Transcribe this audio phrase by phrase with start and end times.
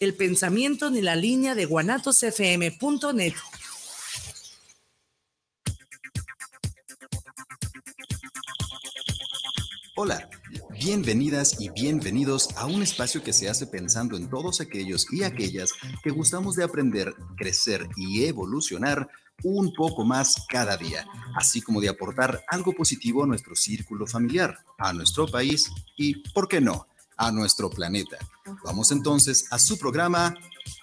[0.00, 3.34] el pensamiento ni la línea de guanatosfm.net.
[9.94, 10.28] Hola,
[10.70, 15.70] bienvenidas y bienvenidos a un espacio que se hace pensando en todos aquellos y aquellas
[16.02, 19.08] que gustamos de aprender, crecer y evolucionar
[19.44, 24.58] un poco más cada día, así como de aportar algo positivo a nuestro círculo familiar,
[24.78, 28.18] a nuestro país y, ¿por qué no?, a nuestro planeta.
[28.64, 30.34] Vamos entonces a su programa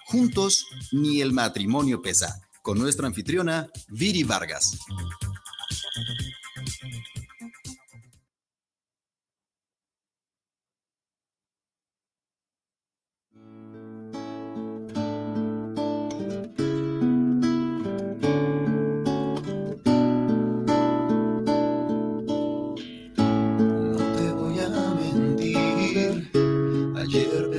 [0.06, 4.78] Juntos ni el matrimonio pesa, con nuestra anfitriona Viri Vargas.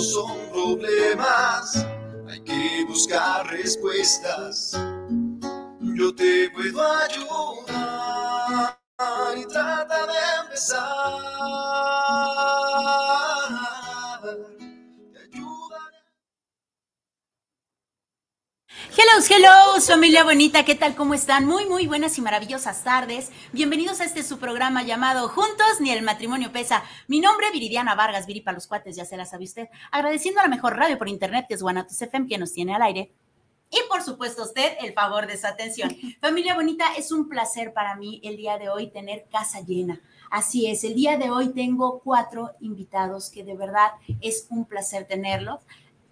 [0.00, 1.86] son problemas,
[2.28, 4.72] hay que buscar respuestas.
[5.80, 8.78] Yo te puedo ayudar
[9.36, 10.80] y trata de empezar.
[19.02, 20.94] Hello, hello, familia bonita, ¿qué tal?
[20.94, 21.46] ¿Cómo están?
[21.46, 23.30] Muy, muy buenas y maravillosas tardes.
[23.50, 26.84] Bienvenidos a este su programa llamado Juntos ni el matrimonio pesa.
[27.08, 29.68] Mi nombre es Viridiana Vargas, Viri para los cuates, ya se la sabe usted.
[29.90, 32.82] Agradeciendo a la mejor radio por internet, que es Guanatos FM, que nos tiene al
[32.82, 33.10] aire.
[33.70, 35.96] Y por supuesto, usted el favor de su atención.
[36.20, 40.02] Familia bonita, es un placer para mí el día de hoy tener casa llena.
[40.30, 45.06] Así es, el día de hoy tengo cuatro invitados que de verdad es un placer
[45.06, 45.60] tenerlos.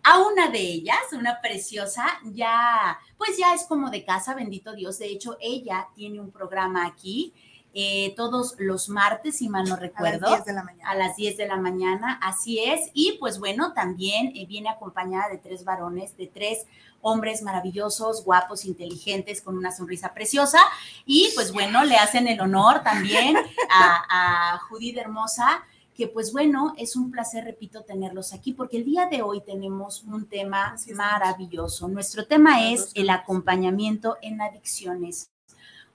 [0.02, 4.98] A una de ellas, una preciosa, ya, pues ya es como de casa, bendito Dios.
[4.98, 7.34] De hecho, ella tiene un programa aquí
[7.74, 10.26] eh, todos los martes, si mal no recuerdo.
[10.26, 10.90] A las 10 de la mañana.
[10.90, 12.90] A las 10 de la mañana, así es.
[12.94, 16.66] Y pues bueno, también eh, viene acompañada de tres varones, de tres
[17.02, 20.58] hombres maravillosos, guapos, inteligentes, con una sonrisa preciosa.
[21.04, 23.36] Y pues bueno, le hacen el honor también
[23.70, 25.62] a, a Judith Hermosa
[25.98, 30.04] que pues bueno, es un placer, repito, tenerlos aquí porque el día de hoy tenemos
[30.04, 31.88] un tema maravilloso.
[31.88, 35.32] Nuestro tema es el acompañamiento en adicciones.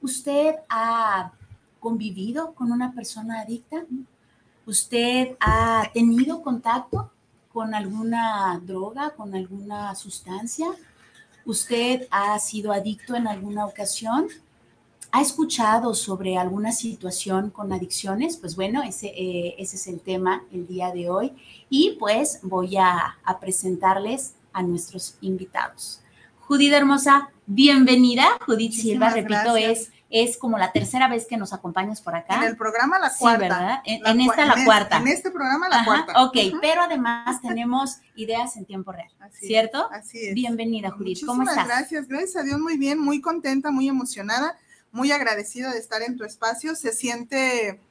[0.01, 1.31] ¿Usted ha
[1.79, 3.85] convivido con una persona adicta?
[4.65, 7.09] ¿Usted ha tenido contacto
[7.53, 10.67] con alguna droga, con alguna sustancia?
[11.45, 14.27] ¿Usted ha sido adicto en alguna ocasión?
[15.15, 18.35] ¿Ha escuchado sobre alguna situación con adicciones?
[18.37, 21.33] Pues bueno, ese, eh, ese es el tema el día de hoy.
[21.69, 26.01] Y pues voy a, presentarles a nuestros invitados.
[26.39, 28.25] Judith Hermosa, bienvenida.
[28.47, 32.35] Judith Silva, repito, es es como la tercera vez que nos acompañas por acá.
[32.35, 33.45] En el programa la cuarta.
[33.45, 33.81] Sí, ¿verdad?
[33.83, 34.97] En, esta la cuarta.
[34.97, 36.23] En este programa la cuarta.
[36.23, 39.89] Ok, pero además tenemos ideas en tiempo real, ¿cierto?
[39.91, 40.35] así es.
[40.35, 41.25] Bienvenida, Judith.
[41.25, 41.65] ¿Cómo estás?
[41.65, 44.55] gracias, gracias a Dios, muy bien, muy contenta, muy emocionada,
[44.93, 46.75] muy agradecida de estar en tu espacio.
[46.75, 47.81] Se siente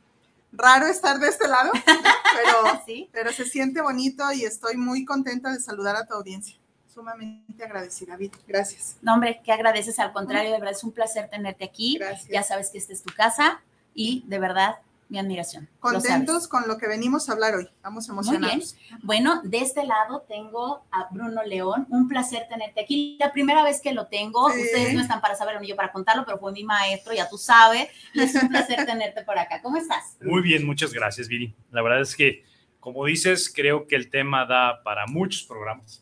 [0.53, 3.11] raro estar de este lado, pero, ¿Sí?
[3.13, 6.57] pero se siente bonito y estoy muy contenta de saludar a tu audiencia
[6.93, 8.97] sumamente agradecida, Gracias.
[9.01, 11.97] No, hombre, que agradeces, al contrario, de verdad es un placer tenerte aquí.
[11.99, 12.29] Gracias.
[12.29, 13.63] Ya sabes que esta es tu casa
[13.95, 14.77] y de verdad
[15.13, 15.69] mi admiración.
[15.79, 17.69] Contentos con lo que venimos a hablar hoy.
[17.83, 18.75] Vamos emocionados.
[18.75, 19.01] Muy bien.
[19.03, 21.87] Bueno, de este lado tengo a Bruno León.
[21.91, 23.19] Un placer tenerte aquí.
[23.21, 26.25] La primera vez que lo tengo, ustedes no están para saberlo ni yo para contarlo,
[26.25, 27.91] pero fue mi maestro, ya tú sabes.
[28.15, 29.61] es un placer tenerte por acá.
[29.61, 30.17] ¿Cómo estás?
[30.23, 31.55] Muy bien, muchas gracias, Viri.
[31.71, 32.43] La verdad es que,
[32.81, 36.01] como dices, creo que el tema da para muchos programas.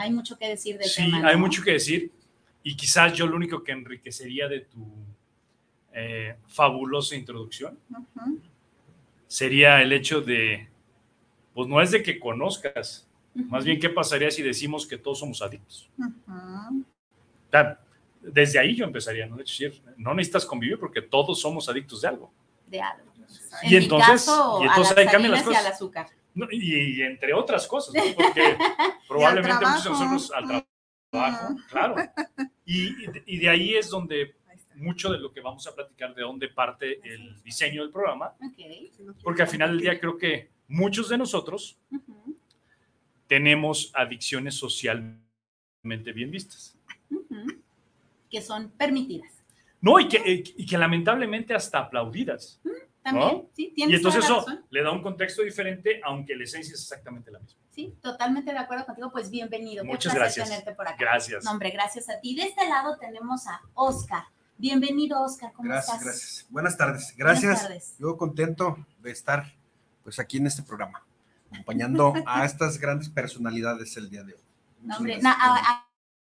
[0.00, 1.20] Hay mucho que decir del sí, tema.
[1.20, 2.10] Sí, hay mucho que decir.
[2.64, 4.84] Y quizás yo lo único que enriquecería de tu
[5.94, 7.78] eh, fabulosa introducción
[9.26, 10.68] sería el hecho de,
[11.54, 15.40] pues no es de que conozcas, más bien qué pasaría si decimos que todos somos
[15.42, 15.90] adictos.
[18.20, 19.36] Desde ahí yo empezaría, ¿no?
[19.36, 22.32] decir, no necesitas convivir porque todos somos adictos de algo.
[22.66, 23.04] De algo.
[23.62, 24.26] Y entonces,
[24.60, 25.62] y entonces ahí cambian las cosas.
[25.62, 26.06] Y al azúcar
[26.50, 28.56] y, entre otras cosas, porque
[29.08, 30.66] probablemente muchos de nosotros al
[31.10, 31.96] trabajo, claro.
[32.64, 34.34] Y, de ahí es donde
[34.76, 38.34] mucho de lo que vamos a platicar, de dónde parte el diseño del programa,
[39.22, 41.78] porque al final del día creo que muchos de nosotros
[43.26, 46.76] tenemos adicciones socialmente bien vistas.
[48.30, 49.44] Que son permitidas.
[49.80, 52.60] No, y que, eh, y que lamentablemente hasta aplaudidas.
[53.02, 56.80] También, sí, tienes Y entonces eso le da un contexto diferente, aunque la esencia es
[56.80, 57.60] exactamente la misma.
[57.68, 59.10] Sí, totalmente de acuerdo contigo.
[59.12, 59.82] Pues bienvenido.
[59.82, 60.48] Qué Muchas placer gracias.
[60.48, 60.96] tenerte por acá.
[60.98, 61.44] Gracias.
[61.44, 62.34] No, hombre, gracias a ti.
[62.34, 64.24] De este lado tenemos a Oscar.
[64.56, 65.52] Bienvenido, Oscar.
[65.52, 66.04] ¿Cómo Gracias, estás?
[66.04, 66.46] gracias.
[66.50, 67.14] Buenas tardes.
[67.16, 67.62] Buenas Gracias.
[67.62, 67.94] tardes.
[67.98, 69.52] Yo contento de estar
[70.02, 71.02] pues aquí en este programa,
[71.50, 74.40] acompañando a estas grandes personalidades el día de hoy.
[74.82, 75.36] No, hombre, na-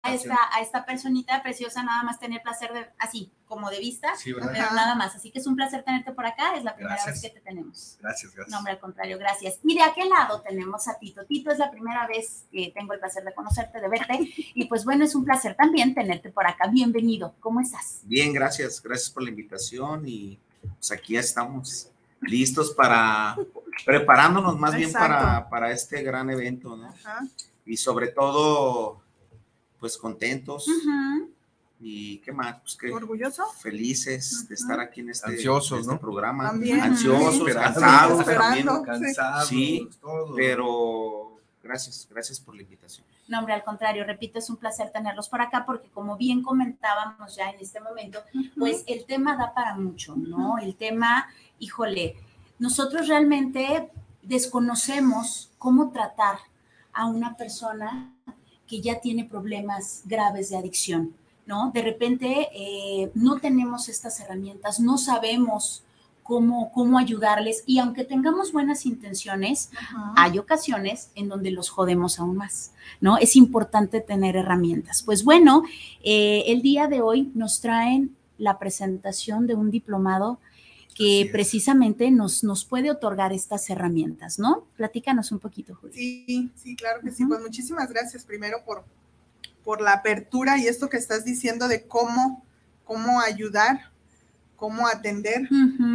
[0.05, 4.15] a, esta, a esta personita preciosa nada más tener placer de, así, como de vista,
[4.25, 5.15] pero nada más.
[5.15, 6.57] Así que es un placer tenerte por acá.
[6.57, 7.21] Es la primera Gracias.
[7.21, 7.99] vez que te tenemos.
[8.01, 8.51] Gracias, gracias.
[8.51, 9.59] No, hombre, al contrario, gracias.
[9.63, 11.27] Y de aquel lado tenemos a Tito.
[11.27, 14.19] Tito es la primera vez que tengo el placer de conocerte, de verte.
[14.55, 16.67] Y pues bueno, es un placer también tenerte por acá.
[16.69, 17.35] Bienvenido.
[17.41, 18.01] ¿Cómo estás?
[18.05, 21.91] Bien, gracias, gracias por la invitación y pues aquí estamos
[22.23, 23.37] listos para
[23.85, 26.87] preparándonos más bien para, para este gran evento, ¿no?
[26.89, 27.21] Ajá.
[27.67, 29.03] Y sobre todo,
[29.79, 31.31] pues contentos Ujú.
[31.85, 33.45] Y qué más, pues que ¿Orgulloso?
[33.61, 36.01] felices de estar aquí en este, Ansiosos, en este ¿no?
[36.01, 36.81] programa, También.
[36.81, 39.89] ansiosos, cansados también, Cansados, Sí,
[40.37, 43.05] pero gracias, gracias por la invitación.
[43.27, 47.35] No, hombre, al contrario, repito, es un placer tenerlos por acá porque como bien comentábamos
[47.35, 48.21] ya en este momento,
[48.57, 50.59] pues el tema da para mucho, ¿no?
[50.59, 51.27] El tema,
[51.59, 52.15] híjole,
[52.61, 53.91] nosotros realmente
[54.23, 56.39] desconocemos cómo tratar
[56.93, 58.13] a una persona
[58.69, 61.15] que ya tiene problemas graves de adicción,
[61.47, 61.71] ¿no?
[61.73, 65.85] De repente eh, no tenemos estas herramientas, no sabemos
[66.23, 70.15] cómo, cómo ayudarles y aunque tengamos buenas intenciones, Ajá.
[70.17, 73.19] hay ocasiones en donde los jodemos aún más, ¿no?
[73.19, 75.03] Es importante tener herramientas.
[75.03, 75.63] Pues bueno,
[76.03, 80.39] eh, el día de hoy nos traen la presentación de un diplomado
[80.95, 84.67] que precisamente nos, nos puede otorgar estas herramientas, ¿no?
[84.77, 85.93] Platícanos un poquito, Juli.
[85.95, 87.25] Sí, sí, claro que sí.
[87.25, 88.85] Pues muchísimas gracias primero por,
[89.65, 92.45] por la apertura y esto que estás diciendo de cómo,
[92.85, 93.91] cómo ayudar,
[94.57, 95.49] cómo atender,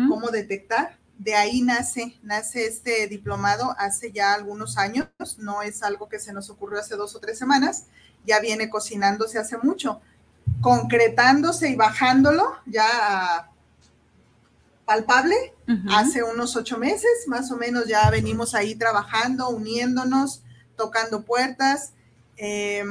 [0.09, 0.97] cómo detectar.
[1.17, 5.07] De ahí nace, nace este diplomado hace ya algunos años,
[5.39, 7.85] no es algo que se nos ocurrió hace dos o tres semanas,
[8.25, 9.99] ya viene cocinándose hace mucho,
[10.61, 13.49] concretándose y bajándolo ya
[14.85, 15.35] palpable
[15.89, 20.43] hace unos ocho meses, más o menos ya venimos ahí trabajando, uniéndonos,
[20.77, 21.91] tocando puertas,
[22.37, 22.85] eh,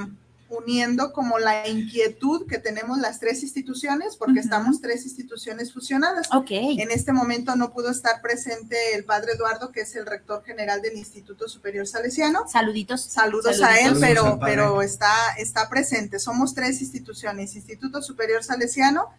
[0.49, 6.29] uniendo como la inquietud que tenemos las tres instituciones, porque estamos tres instituciones fusionadas.
[6.33, 6.51] Ok.
[6.51, 10.83] En este momento no pudo estar presente el padre Eduardo, que es el rector general
[10.83, 12.47] del Instituto Superior Salesiano.
[12.49, 13.03] Saluditos.
[13.03, 14.55] Saludos, a él, Saludos pero, al padre.
[14.55, 16.19] pero está, está presente.
[16.19, 17.57] Somos tres instituciones.
[17.57, 19.11] Instituto Superior Salesiano,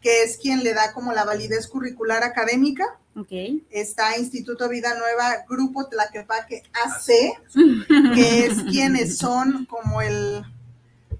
[0.00, 2.84] que es quien le da como la validez curricular académica.
[3.16, 3.32] Ok.
[3.70, 7.06] Está Instituto Vida Nueva, Grupo Tlaquepaque AC,
[8.14, 10.44] que es quienes son como el,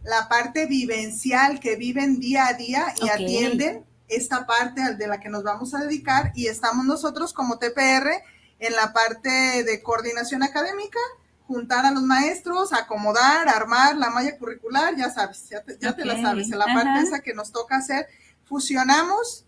[0.04, 5.30] la parte vivencial que viven día a día y atienden esta parte de la que
[5.30, 8.10] nos vamos a dedicar y estamos nosotros como TPR
[8.58, 10.98] en la parte de coordinación académica,
[11.46, 16.04] juntar a los maestros, acomodar, armar la malla curricular, ya sabes, ya te, ya te
[16.04, 16.74] la sabes, en la ajá.
[16.74, 18.06] parte esa que nos toca hacer,
[18.44, 19.44] fusionamos,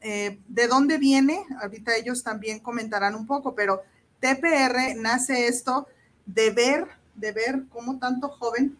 [0.00, 1.44] eh, ¿de dónde viene?
[1.60, 3.82] Ahorita ellos también comentarán un poco, pero
[4.20, 5.86] TPR nace esto
[6.26, 8.76] de ver, de ver cómo tanto joven,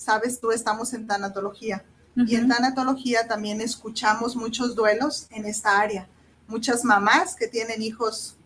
[0.00, 1.84] sabes tú, estamos en tanatología.
[2.16, 6.08] Y en tanatología también escuchamos muchos duelos en esta área.
[6.48, 8.36] Muchas mamás que tienen hijos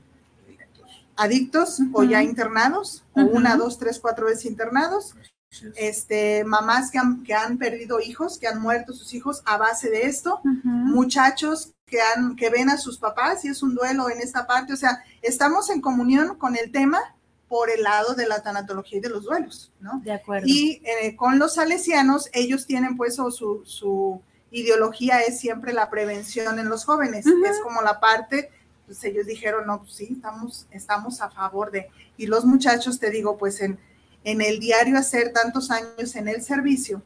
[1.17, 5.15] adictos o ya internados, o una, dos, tres, cuatro veces internados.
[5.77, 9.89] Este, mamás que han, que han perdido hijos, que han muerto sus hijos a base
[9.89, 10.41] de esto.
[10.65, 14.73] Muchachos que, han, que ven a sus papás y es un duelo en esta parte.
[14.73, 17.01] O sea, estamos en comunión con el tema
[17.49, 20.01] por el lado de la tanatología y de los duelos, ¿no?
[20.03, 20.47] De acuerdo.
[20.49, 24.21] Y eh, con los salesianos, ellos tienen pues o su, su
[24.51, 27.27] ideología es siempre la prevención en los jóvenes.
[27.27, 28.51] Es como la parte,
[28.87, 31.91] pues ellos dijeron, no, pues sí, estamos, estamos a favor de.
[32.17, 33.79] Y los muchachos, te digo, pues en,
[34.25, 37.02] en el diario hacer tantos años en el servicio,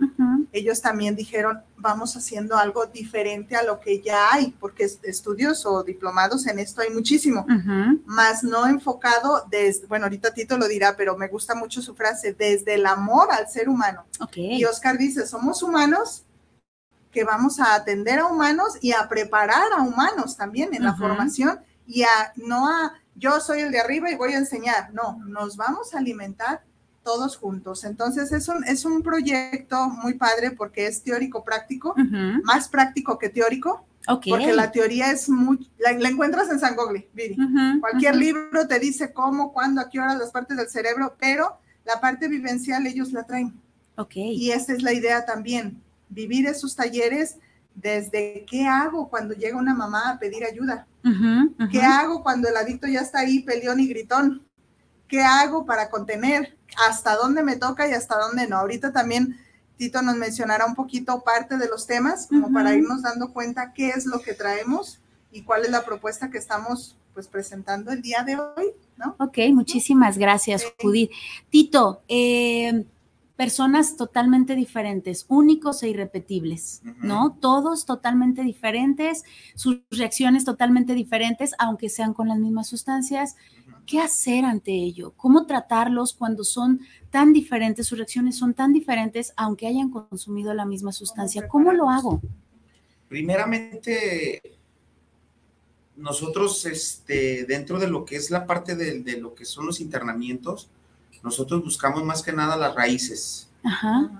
[0.52, 5.66] ellos también dijeron, vamos haciendo algo diferente a lo que ya hay, porque es- estudios
[5.66, 7.44] o diplomados en esto hay muchísimo
[8.06, 12.32] más no enfocado desde, bueno, ahorita Tito lo dirá, pero me gusta mucho su frase,
[12.34, 14.04] desde el amor al ser humano.
[14.58, 16.22] Y Oscar dice, somos humanos
[17.10, 21.58] que vamos a atender a humanos y a preparar a humanos también en la formación
[21.87, 25.56] y a no a yo soy el de arriba y voy a enseñar, no, nos
[25.56, 26.62] vamos a alimentar
[27.08, 27.84] todos juntos.
[27.84, 31.94] Entonces es un, es un proyecto muy padre porque es teórico práctico,
[32.42, 34.26] más práctico que teórico, Ok.
[34.28, 37.38] porque la teoría es muy, la, la encuentras en San Gogli, Viri.
[37.80, 41.98] Cualquier libro te dice cómo, cuándo, a qué horas las partes del cerebro, pero la
[41.98, 43.54] parte vivencial ellos la traen.
[43.96, 44.16] Ok.
[44.16, 47.36] Y esa es la idea también, vivir esos talleres
[47.74, 50.86] desde qué hago cuando llega una mamá a pedir ayuda,
[51.72, 54.42] qué hago cuando el adicto ya está ahí peleón y gritón,
[55.08, 56.56] qué hago para contener,
[56.88, 58.58] hasta dónde me toca y hasta dónde no.
[58.58, 59.38] Ahorita también
[59.76, 63.90] Tito nos mencionará un poquito parte de los temas, como para irnos dando cuenta qué
[63.90, 65.00] es lo que traemos
[65.32, 69.16] y cuál es la propuesta que estamos pues presentando el día de hoy, ¿no?
[69.18, 71.10] Ok, muchísimas gracias, Judith.
[71.50, 72.84] Tito, eh,
[73.38, 77.36] personas totalmente diferentes, únicos e irrepetibles, ¿no?
[77.40, 79.22] Todos totalmente diferentes,
[79.54, 83.36] sus reacciones totalmente diferentes, aunque sean con las mismas sustancias.
[83.88, 85.14] ¿Qué hacer ante ello?
[85.16, 90.66] ¿Cómo tratarlos cuando son tan diferentes, sus reacciones son tan diferentes, aunque hayan consumido la
[90.66, 91.49] misma sustancia?
[91.49, 92.21] ¿Cómo lo hago?
[93.09, 94.42] Primeramente,
[95.97, 100.68] nosotros, este, dentro de lo que es la parte de, lo que son los internamientos,
[101.23, 103.49] nosotros buscamos más que nada las raíces.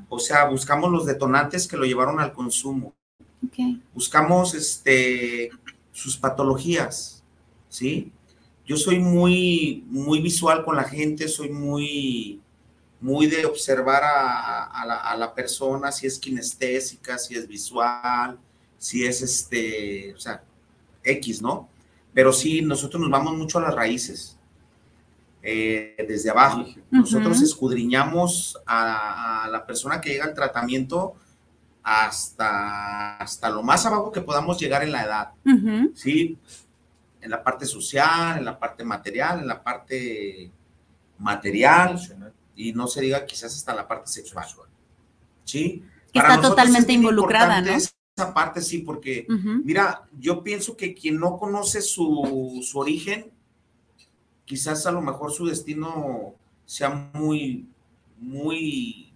[0.09, 2.95] O sea, buscamos los detonantes que lo llevaron al consumo.
[3.93, 5.51] Buscamos este,
[5.93, 7.23] sus patologías,
[7.69, 8.13] ¿sí?
[8.69, 12.39] Yo soy muy, muy visual con la gente, soy muy,
[13.01, 18.39] muy de observar a, la, a, la, persona, si es kinestésica, si es visual,
[18.77, 20.45] si es este, o sea,
[21.03, 21.71] X, ¿no?
[22.13, 24.39] Pero sí, nosotros nos vamos mucho a las raíces,
[25.43, 26.67] eh, desde abajo.
[26.91, 31.15] Nosotros escudriñamos a, la persona que llega al tratamiento
[31.83, 35.29] hasta, hasta lo más abajo que podamos llegar en la edad,
[35.95, 36.37] ¿sí?
[37.21, 40.51] En la parte social, en la parte material, en la parte
[41.19, 41.99] material,
[42.55, 44.47] y no se diga quizás hasta la parte sexual.
[45.45, 45.83] ¿Sí?
[46.13, 47.71] está totalmente involucrada, ¿no?
[48.19, 49.27] esa parte sí, porque
[49.65, 53.31] mira, yo pienso que quien no conoce su, origen,
[54.45, 56.35] quizás a lo mejor su destino
[56.65, 57.69] sea muy,
[58.19, 59.13] muy,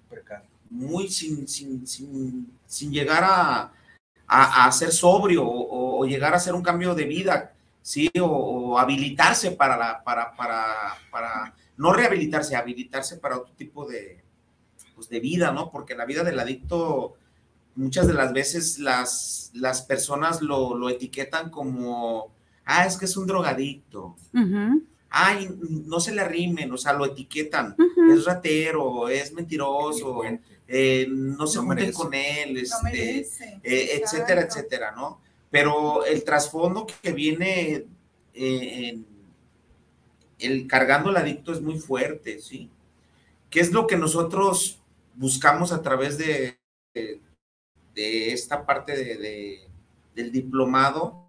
[0.70, 3.72] muy sin, sin, sin, llegar a,
[4.26, 8.10] a, ser sobrio o, llegar a hacer un cambio de vida, ¿sí?
[8.20, 10.66] O, habilitarse para, la, para, para,
[11.10, 14.22] para, no rehabilitarse, habilitarse para otro tipo de,
[14.94, 15.70] pues, de vida, ¿no?
[15.70, 17.16] Porque la vida del adicto
[17.74, 22.32] muchas de las veces las, las personas lo, etiquetan como,
[22.64, 24.16] ah, es que es un drogadicto.
[25.14, 27.76] Ay, no se le arrimen, o sea, lo etiquetan.
[28.10, 30.22] Es ratero, es mentiroso,
[30.66, 33.28] eh, no se no con él, este,
[33.62, 35.20] eh, etcétera, etcétera, ¿no?
[35.52, 37.86] Pero el trasfondo que viene
[38.34, 38.98] eh,
[40.40, 42.68] el cargando el adicto es muy fuerte, ¿sí?
[43.48, 44.80] ¿Qué es lo que nosotros
[45.14, 46.58] buscamos a través de,
[47.94, 49.68] de esta parte de,
[50.14, 51.28] del diplomado,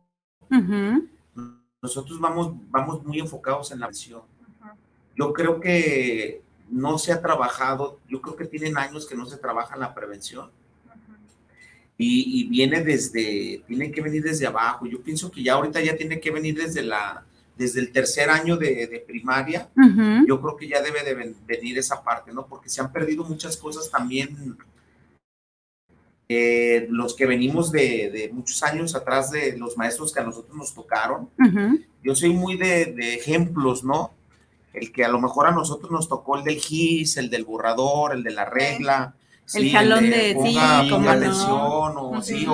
[1.81, 4.21] nosotros vamos, vamos muy enfocados en la visión.
[5.15, 9.37] Yo creo que no se ha trabajado, yo creo que tienen años que no se
[9.37, 10.51] trabaja en la prevención.
[11.97, 14.85] Y, viene desde, tiene que venir desde abajo.
[14.85, 17.23] Yo pienso que ya ahorita ya tiene que venir desde la,
[17.57, 19.69] desde el tercer año de, primaria.
[20.27, 22.45] Yo creo que ya debe de venir esa parte, ¿no?
[22.47, 24.57] Porque se han perdido muchas cosas también
[26.29, 30.73] eh, los que venimos de, muchos años atrás de los maestros que a nosotros nos
[30.73, 31.29] tocaron,
[32.01, 34.13] yo soy muy de, ejemplos, ¿no?
[34.73, 38.15] El que a lo mejor a nosotros nos tocó el del GIS, el del borrador,
[38.15, 39.15] el de la regla.
[39.53, 42.45] El jalón de, sí, como atención, o, sí,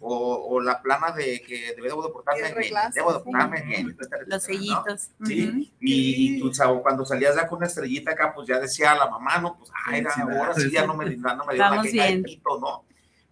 [0.00, 3.96] o, la plana de que debo de portarme bien, debo de portarme bien.
[4.26, 5.10] Los sellitos.
[5.24, 9.08] Sí, y, tú, sabes, cuando salías ya con una estrellita acá, pues ya decía la
[9.08, 12.84] mamá, no, pues, ay, ahora sí ya no me, no me dio la que ¿no?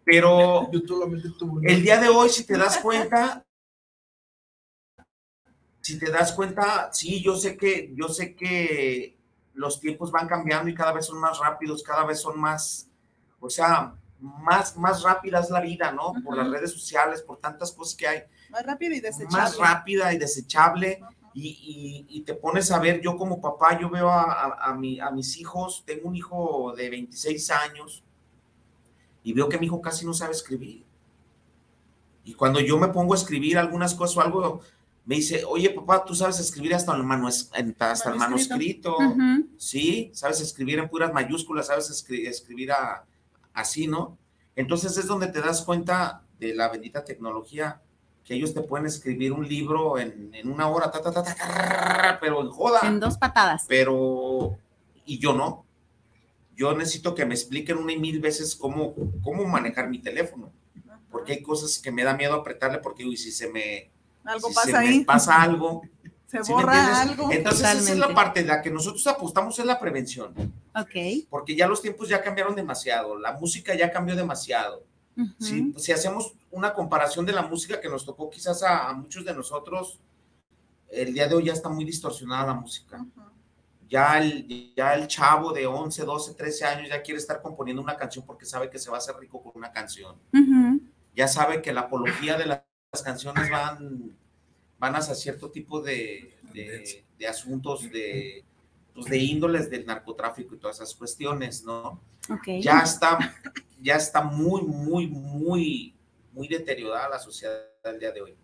[0.04, 0.70] Pero
[1.62, 3.44] el día de hoy, si te das cuenta,
[5.80, 9.18] si te das cuenta, sí, yo sé que, yo sé que
[9.54, 12.88] los tiempos van cambiando y cada vez son más rápidos, cada vez son más,
[13.42, 16.14] o sea, más, más rápida es la vida, ¿no?
[16.24, 18.22] Por las redes sociales, por tantas cosas que hay.
[18.50, 19.36] Más rápida y desechable.
[19.36, 21.00] Más rápida y desechable.
[21.34, 25.36] y, te pones a ver, yo como papá, yo veo a, a, mi, a mis
[25.38, 28.04] hijos, tengo un hijo de 26 años,
[29.24, 30.84] y veo que mi hijo casi no sabe escribir.
[32.24, 34.60] Y cuando yo me pongo a escribir algunas cosas o algo,
[35.04, 38.96] me dice, oye papá, tú sabes escribir hasta el, hasta el manuscrito,
[39.56, 40.12] ¿sí?
[40.14, 42.70] Sabes escribir en puras mayúsculas, sabes escribir
[43.54, 44.18] así, ¿no?
[44.56, 47.80] Entonces es donde te das cuenta de la bendita tecnología,
[48.24, 50.92] que ellos te pueden escribir un libro en, una hora,
[52.20, 52.80] pero en joda.
[52.84, 53.64] En dos patadas.
[53.68, 54.56] Pero,
[55.04, 55.64] y yo no
[56.56, 60.52] yo necesito que me expliquen una y mil veces cómo, cómo manejar mi teléfono,
[61.10, 63.90] porque hay cosas que me da miedo apretarle porque uy, si se me,
[64.24, 65.04] algo pasa, ahí.
[65.04, 65.82] pasa algo,
[66.26, 67.32] se borra algo.
[67.32, 70.34] Entonces esa es la parte de la que nosotros apostamos es la prevención.
[70.74, 71.28] Ok.
[71.28, 74.84] Porque ya los tiempos ya cambiaron demasiado, la música ya cambió demasiado.
[75.38, 79.24] si, si, hacemos una comparación de la música que nos tocó quizás a, a, muchos
[79.24, 80.00] de nosotros,
[80.90, 83.04] el día de hoy ya está muy distorsionada la música.
[83.88, 87.96] Ya el, ya el chavo de 11, 12, 13 años ya quiere estar componiendo una
[87.96, 90.16] canción porque sabe que se va a hacer rico con una canción.
[91.14, 92.62] Ya sabe que la apología de las
[93.04, 94.16] canciones van,
[94.78, 98.46] van hacia cierto tipo de, de, de asuntos de,
[98.94, 102.00] pues de índoles del narcotráfico y todas esas cuestiones, ¿no?
[102.28, 102.60] Okay.
[102.62, 103.18] Ya está,
[103.80, 105.94] ya está muy, muy, muy,
[106.32, 108.34] muy deteriorada la sociedad del día de hoy.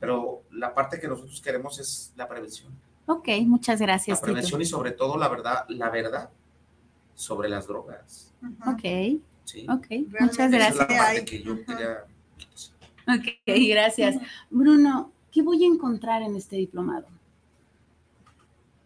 [0.00, 2.72] Pero la parte que nosotros queremos es la prevención.
[3.06, 4.18] Ok, muchas gracias.
[4.18, 4.62] La prevención Tito.
[4.62, 6.30] y sobre todo la verdad, la verdad
[7.14, 8.32] sobre las drogas.
[8.42, 8.74] Uh -huh.
[8.74, 9.22] Ok.
[9.44, 9.66] Sí.
[9.68, 9.86] Ok,
[10.20, 10.70] muchas gracias.
[10.72, 12.04] Es la parte que yo quería...
[13.06, 14.16] Ok, gracias.
[14.48, 17.06] Bruno, ¿qué voy a encontrar en este diplomado?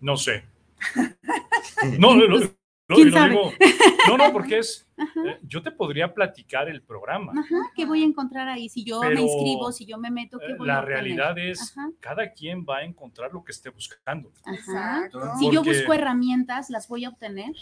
[0.01, 0.45] No sé.
[1.99, 3.31] No, no, no, no, ¿Quién sabe?
[3.31, 3.53] digo-
[4.09, 4.87] no, no, porque es.
[4.99, 7.33] eh, yo te podría platicar el programa.
[7.39, 8.69] Ajá, ¿qué voy a encontrar ahí?
[8.71, 11.61] Si yo me inscribo, si yo me meto, ¿qué Eh, voy a La realidad es,
[11.77, 14.33] Ajá, cada quien va a encontrar lo que esté buscando.
[14.45, 15.09] ajá.
[15.39, 17.53] Si yo busco herramientas, ¿las voy a obtener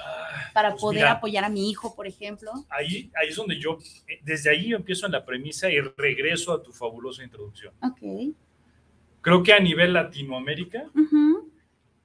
[0.55, 1.13] para pues poder mira.
[1.13, 2.53] apoyar a mi hijo, por ejemplo?
[2.71, 6.53] Ahí, ahí es donde yo, eh, desde ahí yo empiezo en la premisa y regreso
[6.53, 7.75] a tu fabulosa introducción.
[7.83, 8.33] Ok.
[9.21, 10.85] Creo que a nivel Latinoamérica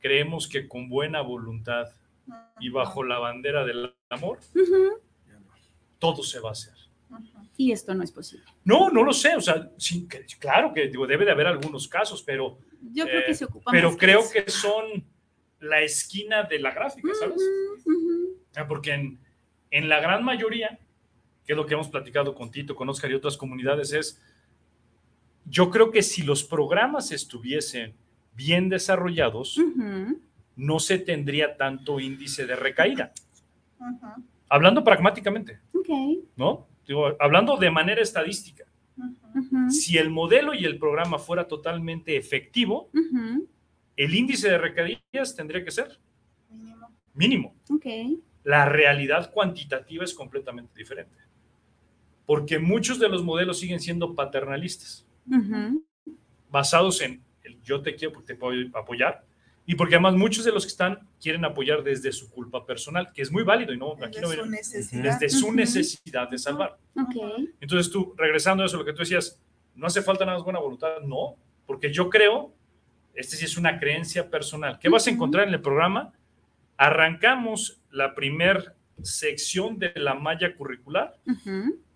[0.01, 1.87] creemos que con buena voluntad
[2.59, 4.39] y bajo la bandera del amor,
[5.99, 6.73] todo se va a hacer.
[7.57, 8.45] Y esto no es posible.
[8.63, 11.87] No, no lo sé, o sea, sí, que- claro que digo, debe de haber algunos
[11.87, 12.57] casos, pero,
[12.93, 15.03] Yo creo Eh, que se ocupa pero más creo que son
[15.59, 17.39] la esquina de la gráfica, ¿sabes?
[18.55, 19.19] Ah, Porque en,
[19.69, 20.79] en la gran mayoría,
[21.45, 24.19] que es lo que hemos platicado con Tito, con Oscar y otras comunidades, es,
[25.45, 27.93] yo creo que si los programas estuviesen
[28.33, 29.59] bien desarrollados,
[30.55, 33.11] no se tendría tanto índice de recaída.
[34.49, 35.59] Hablando pragmáticamente.
[36.35, 36.67] ¿no?
[36.87, 38.65] Digo, hablando de manera estadística,
[39.69, 42.89] si el modelo y el programa fuera totalmente efectivo,
[43.95, 45.99] el índice de recaídas tendría que ser
[46.49, 46.89] Mínimo.
[47.13, 47.55] mínimo.
[48.43, 51.15] La realidad cuantitativa es completamente diferente.
[52.25, 55.05] Porque muchos de los modelos siguen siendo paternalistas,
[56.49, 59.23] basados en el yo te quiero porque te puedo apoyar,
[59.65, 63.21] y porque además muchos de los que están quieren apoyar desde su culpa personal, que
[63.21, 65.03] es muy válido y no, aquí Desde no su viene- necesidad.
[65.03, 65.55] desde su Ujú.
[65.55, 66.77] necesidad de salvar.
[67.59, 69.39] Entonces tú, regresando a eso, lo que tú decías,
[69.75, 72.51] no hace falta nada más buena voluntad, no, porque yo creo,
[73.13, 76.11] este sí es una creencia personal, ¿qué vas a encontrar en el programa?
[76.77, 78.73] Arrancamos la primer
[79.03, 81.17] sección de la malla curricular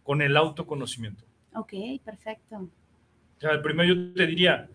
[0.04, 1.24] con el autoconocimiento.
[1.54, 2.58] Ok, perfecto.
[2.58, 4.70] O sea, el primero yo te diría,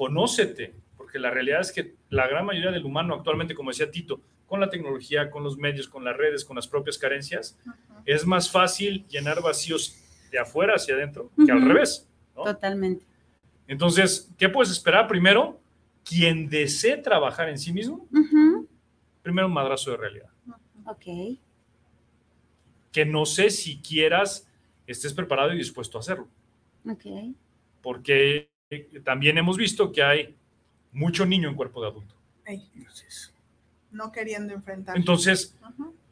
[0.00, 4.22] conócete, porque la realidad es que la gran mayoría del humano actualmente, como decía Tito,
[4.46, 7.58] con la tecnología, con los medios, con las redes, con las propias carencias,
[8.06, 9.98] es más fácil llenar vacíos
[10.30, 12.08] de afuera hacia adentro que al revés.
[12.34, 12.44] ¿no?
[12.44, 13.04] Totalmente.
[13.68, 15.06] Entonces, ¿qué puedes esperar?
[15.06, 15.60] Primero,
[16.02, 18.08] quien desee trabajar en sí mismo,
[19.20, 20.30] primero un madrazo de realidad.
[20.86, 21.36] Ok.
[22.90, 24.48] Que no sé si quieras,
[24.86, 26.26] estés preparado y dispuesto a hacerlo.
[26.86, 27.04] Ok.
[27.82, 28.48] Porque
[29.04, 30.34] también hemos visto que hay
[30.92, 32.14] mucho niño en cuerpo de adulto.
[33.90, 34.96] No queriendo enfrentar.
[34.96, 35.56] Entonces,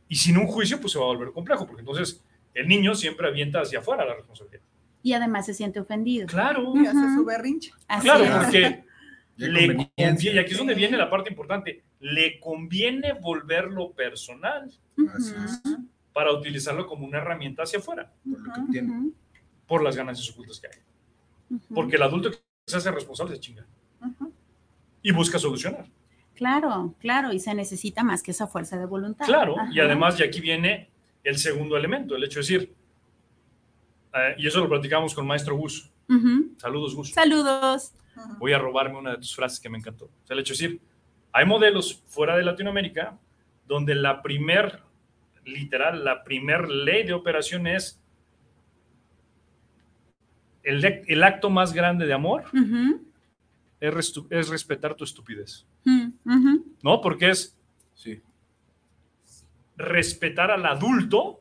[0.08, 2.22] y sin un juicio, pues se va a volver complejo, porque entonces
[2.54, 4.62] el niño siempre avienta hacia afuera la responsabilidad.
[5.02, 6.26] Y además se siente ofendido.
[6.26, 7.70] Claro, Y hace su berrinche.
[7.86, 8.30] Así claro, es.
[8.44, 8.84] porque
[9.36, 14.68] le conviene, y aquí es donde viene la parte importante, le conviene volverlo personal
[15.14, 15.60] Así es.
[15.64, 18.72] Ujú, para utilizarlo como una herramienta hacia afuera, Por lo que Ujú.
[18.72, 18.90] tiene.
[18.98, 19.14] ujú,
[19.68, 21.58] por las ganancias ocultas que hay.
[21.72, 23.66] Porque el adulto que se hace responsable se chinga
[24.00, 24.32] Ujú.
[25.02, 25.86] y busca solucionar.
[26.34, 29.26] Claro, claro, y se necesita más que esa fuerza de voluntad.
[29.26, 30.88] Claro, y además, y aquí viene
[31.24, 32.74] el segundo elemento, el hecho de decir,
[34.14, 35.90] eh, y eso lo platicamos con Maestro Gus.
[36.56, 37.10] Saludos, Gus.
[37.12, 37.92] Saludos.
[38.38, 40.06] Voy a robarme una de tus frases que me encantó.
[40.06, 40.80] O sea, el hecho de decir,
[41.32, 43.18] hay modelos fuera de Latinoamérica
[43.66, 44.80] donde la primer,
[45.44, 48.00] literal, la primer ley de operación es
[50.68, 52.44] el, el acto más grande de amor
[53.80, 55.66] es, restu- es respetar tu estupidez.
[55.86, 57.00] ujú, ¿No?
[57.00, 57.54] Porque es
[57.94, 58.20] Sí.
[59.76, 61.40] respetar al adulto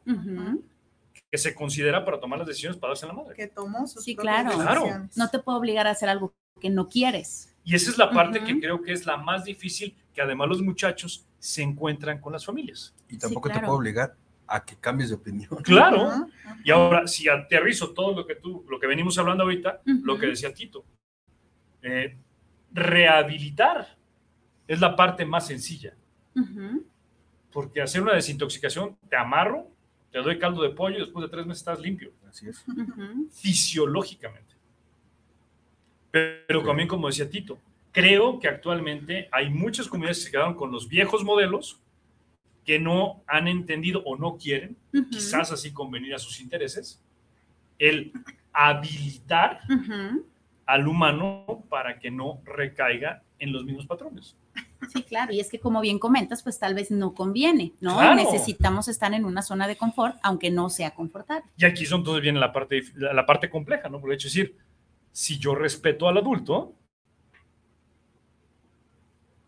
[1.29, 3.35] que se considera para tomar las decisiones para darse la madre.
[3.35, 4.51] Que tomó sus Sí, claro.
[4.51, 5.07] Claro.
[5.15, 7.53] No te puedo obligar a hacer algo que no quieres.
[7.63, 10.61] Y esa es la parte que creo que es la más difícil, que además los
[10.61, 12.95] muchachos se encuentran con las familias.
[13.09, 13.67] Y tampoco te claro.
[13.67, 14.15] puedo obligar
[14.47, 15.49] a que cambies de opinión.
[15.63, 16.27] Claro.
[16.63, 20.27] Y ahora, si aterrizo todo lo que tú, lo que venimos hablando ahorita, lo que
[20.27, 20.85] decía Tito,
[21.81, 22.17] eh,
[22.71, 23.97] rehabilitar
[24.67, 25.95] es la parte más sencilla.
[27.51, 29.67] Porque hacer una desintoxicación, te amarro,
[30.11, 32.11] te doy caldo de pollo y después de tres meses estás limpio.
[32.27, 32.63] Así es.
[33.31, 34.55] Fisiológicamente.
[36.11, 37.59] Pero también, como decía Tito,
[37.91, 41.79] creo que actualmente hay muchas comunidades que se quedaron con los viejos modelos
[42.67, 44.75] que no han entendido o no quieren,
[45.09, 47.01] quizás así convenir a sus intereses,
[47.79, 48.11] el
[48.51, 49.61] habilitar
[50.65, 54.35] al humano para que no recaiga en los mismos patrones.
[54.91, 58.13] Sí, claro, y es que como bien comentas, pues tal vez no conviene, ¿no?
[58.15, 61.49] Necesitamos estar en una zona de confort, aunque no sea confortable.
[61.55, 64.01] Y aquí son entonces viene la parte, la parte compleja, ¿no?
[64.01, 64.57] Por hecho, decir,
[65.13, 66.75] si yo respeto al adulto,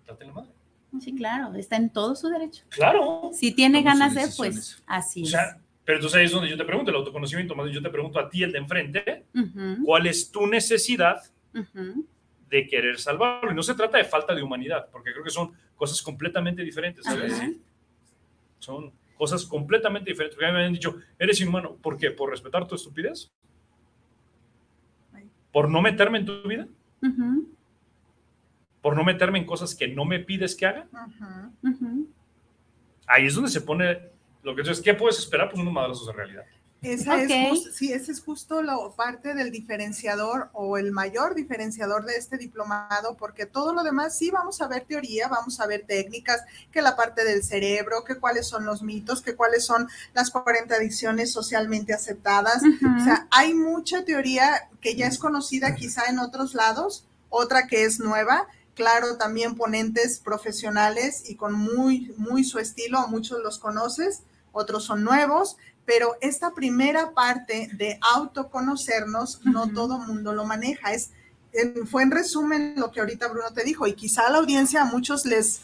[0.08, 0.49] date la madre.
[1.00, 2.64] Sí, claro, está en todo su derecho.
[2.70, 3.30] Claro.
[3.34, 5.56] Si tiene ganas de, pues así o sea, es.
[5.86, 8.30] Pero entonces ahí es donde yo te pregunto, el autoconocimiento, más yo te pregunto a
[8.30, 9.26] ti, el de enfrente,
[9.84, 11.22] ¿cuál es tu necesidad
[12.50, 13.52] de querer salvarlo?
[13.52, 17.06] Y no se trata de falta de humanidad, porque creo que son cosas completamente diferentes,
[17.06, 17.42] ¿sabes?
[18.60, 20.36] Son cosas completamente diferentes.
[20.36, 21.76] Porque a mí me han dicho, eres inhumano.
[21.76, 22.12] ¿Por qué?
[22.12, 23.32] ¿Por respetar tu estupidez?
[25.52, 26.68] ¿Por no meterme en tu vida?
[28.82, 30.88] ¿Por no meterme en cosas que no me pides que haga?
[33.08, 34.10] Ahí es donde se pone
[34.44, 35.50] lo que es, ¿qué puedes esperar?
[35.50, 36.44] Pues unos madrazos de realidad.
[36.82, 42.16] Esa es sí, ese es justo la parte del diferenciador o el mayor diferenciador de
[42.16, 46.42] este diplomado, porque todo lo demás sí vamos a ver teoría, vamos a ver técnicas,
[46.72, 50.74] que la parte del cerebro, que cuáles son los mitos, que cuáles son las 40
[50.74, 52.62] adicciones socialmente aceptadas.
[52.64, 57.84] O sea, hay mucha teoría que ya es conocida quizá en otros lados, otra que
[57.84, 58.48] es nueva,
[58.80, 64.22] claro, también ponentes profesionales y con muy, muy su estilo, muchos los conoces,
[64.54, 70.94] otros son nuevos, pero esta primera parte de autoconocernos, no todo mundo lo maneja.
[70.94, 71.10] Es,
[71.92, 74.86] fue en resumen lo que ahorita Bruno te dijo, y quizá a la audiencia a
[74.86, 75.60] muchos les,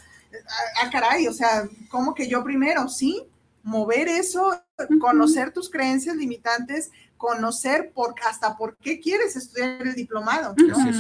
[0.84, 2.90] ah, caray, o sea, ¿cómo que yo primero?
[2.90, 3.24] Sí,
[3.64, 4.62] mover eso,
[5.00, 10.56] conocer tus creencias limitantes, conocer por, hasta por qué quieres estudiar el diplomado,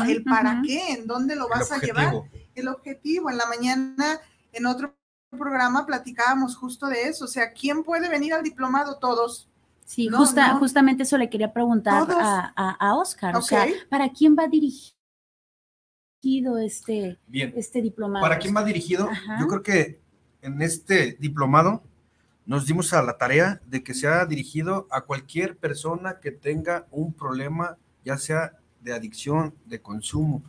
[0.08, 2.13] el para qué, en dónde lo vas a llevar,
[2.56, 3.30] el objetivo.
[3.30, 4.19] En la mañana,
[4.51, 4.95] en otro
[5.32, 8.97] programa, platicábamos justo de eso, o sea, ¿quién puede venir al diplomado?
[8.97, 9.49] Todos.
[9.86, 10.10] Sí,
[10.60, 14.95] justamente eso le quería preguntar a, Oscar, o sea, ¿para quién va dirigido
[16.58, 18.23] este, este diplomado?
[18.23, 19.10] ¿Para quién va dirigido?
[19.39, 20.01] Yo creo que
[20.41, 21.84] en este diplomado
[22.46, 27.14] nos dimos a la tarea de que sea dirigido a cualquier persona que tenga un
[27.14, 30.44] problema, ya sea de adicción, de consumo,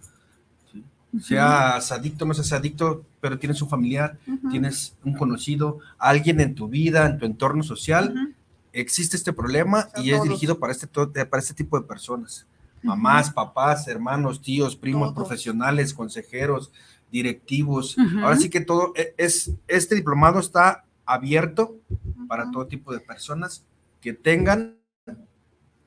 [1.23, 4.19] seas adicto, no seas adicto, pero tienes un familiar,
[4.51, 8.35] tienes un conocido, alguien en tu vida, en tu entorno social,
[8.73, 12.47] existe este problema y es dirigido para este, para este tipo de personas.
[12.83, 16.71] Mamás, papás, hermanos, tíos, primos, profesionales, consejeros,
[17.11, 17.97] directivos.
[18.23, 21.77] Ahora sí que todo e, es, este diplomado está abierto
[22.29, 23.65] para todo tipo de personas
[24.01, 24.77] que tengan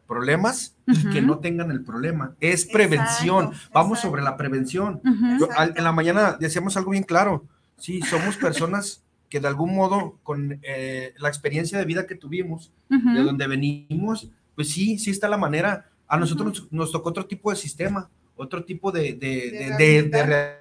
[0.08, 2.36] problemas y que no tengan el problema.
[2.40, 3.52] Es prevención.
[3.72, 5.02] Vamos sobre la prevención.
[5.04, 7.46] en la mañana decíamos algo bien claro.
[7.78, 12.74] Sí, somos personas que de algún modo, con eh, la experiencia de vida que tuvimos,
[12.90, 15.86] de donde venimos, pues sí, sí está la manera.
[16.08, 20.59] A nosotros nos, tocó otro tipo de sistema, otro tipo de, de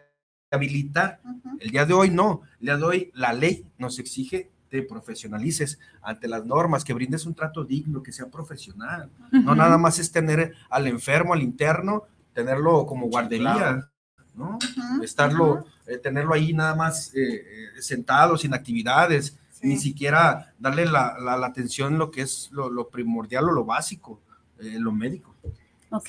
[0.51, 1.21] habilitar.
[1.61, 5.79] El día de hoy no, el día de hoy la ley nos exige te profesionalices
[6.03, 9.11] ante las normas, que brindes un trato digno, que sea profesional.
[9.33, 13.89] No nada más es tener al enfermo, al interno, tenerlo como guardería,
[14.35, 14.59] ¿no?
[15.03, 21.17] Estarlo, eh, tenerlo ahí nada más eh, eh, sentado, sin actividades, ni siquiera darle la,
[21.19, 24.21] la, atención lo que es lo, lo primordial o lo básico,
[24.59, 25.35] lo médico.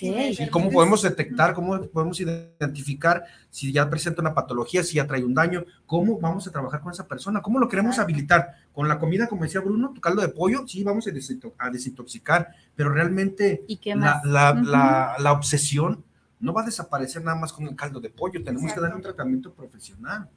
[0.02, 5.24] ¿Y cómo podemos detectar, cómo podemos identificar si ya presenta una patología, si ya trae
[5.24, 5.64] un daño?
[5.86, 7.42] ¿Cómo vamos a trabajar con esa persona?
[7.42, 8.56] ¿Cómo lo queremos habilitar?
[8.74, 12.90] Con la comida, como decía Bruno, tu caldo de pollo, sí, vamos a, desintoxicar, pero
[12.90, 13.64] realmente
[13.96, 16.04] la, la, obsesión
[16.40, 19.02] no va a desaparecer nada más con el caldo de pollo, tenemos que dar un
[19.02, 20.30] tratamiento profesional.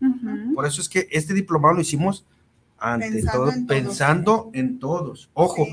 [0.54, 2.26] Por eso es que este diplomado lo hicimos
[2.78, 4.54] ante pensando todo, en pensando todos.
[4.54, 5.30] en todos.
[5.34, 5.66] Ojo,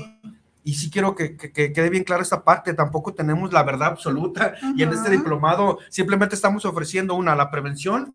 [0.62, 4.82] y sí quiero que, quede bien clara esta parte, tampoco tenemos la verdad absoluta y
[4.82, 8.14] en este diplomado simplemente estamos ofreciendo una, la prevención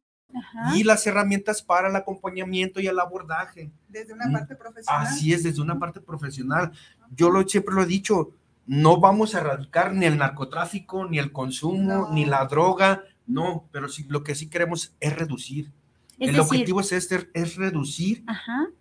[0.75, 3.71] y las herramientas para el acompañamiento y el abordaje.
[3.87, 5.07] Desde una parte profesional.
[5.07, 6.71] Así es, desde una parte profesional.
[7.15, 8.31] Yo lo, siempre lo he dicho,
[8.65, 13.87] no vamos a erradicar ni el narcotráfico, ni el consumo, ni la droga, no, pero
[13.87, 15.71] sí, lo que sí queremos es reducir.
[16.19, 18.23] el objetivo es este, es reducir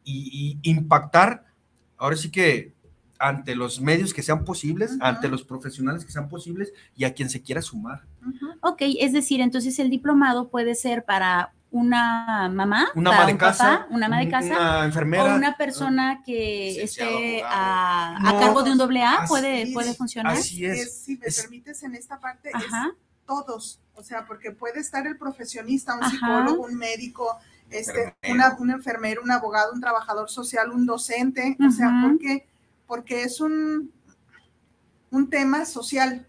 [0.05, 1.45] y impactar.
[1.97, 2.75] Ahora sí que
[3.19, 7.31] ante los medios que sean posibles, ante los profesionales que sean posibles y a quien
[7.31, 8.03] se quiera sumar.
[8.61, 13.87] Ok, es decir, entonces el diplomado puede ser para una mamá, una ama de casa,
[13.91, 18.79] una ama de casa, una enfermera, o una persona que esté a, cargo de un
[18.79, 20.35] doble A, puede, puede funcionar.
[20.35, 21.03] Así es.
[21.03, 22.65] si me permites en esta parte, es
[23.27, 27.39] todos, o sea, porque puede estar el profesionista, un psicólogo, un médico,
[27.71, 32.47] este, una, un enfermero, un abogado, un trabajador social, un docente, o sea, porque,
[32.87, 33.93] porque es un,
[35.11, 36.27] un tema social.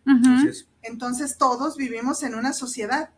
[0.82, 3.10] Entonces todos vivimos en una sociedad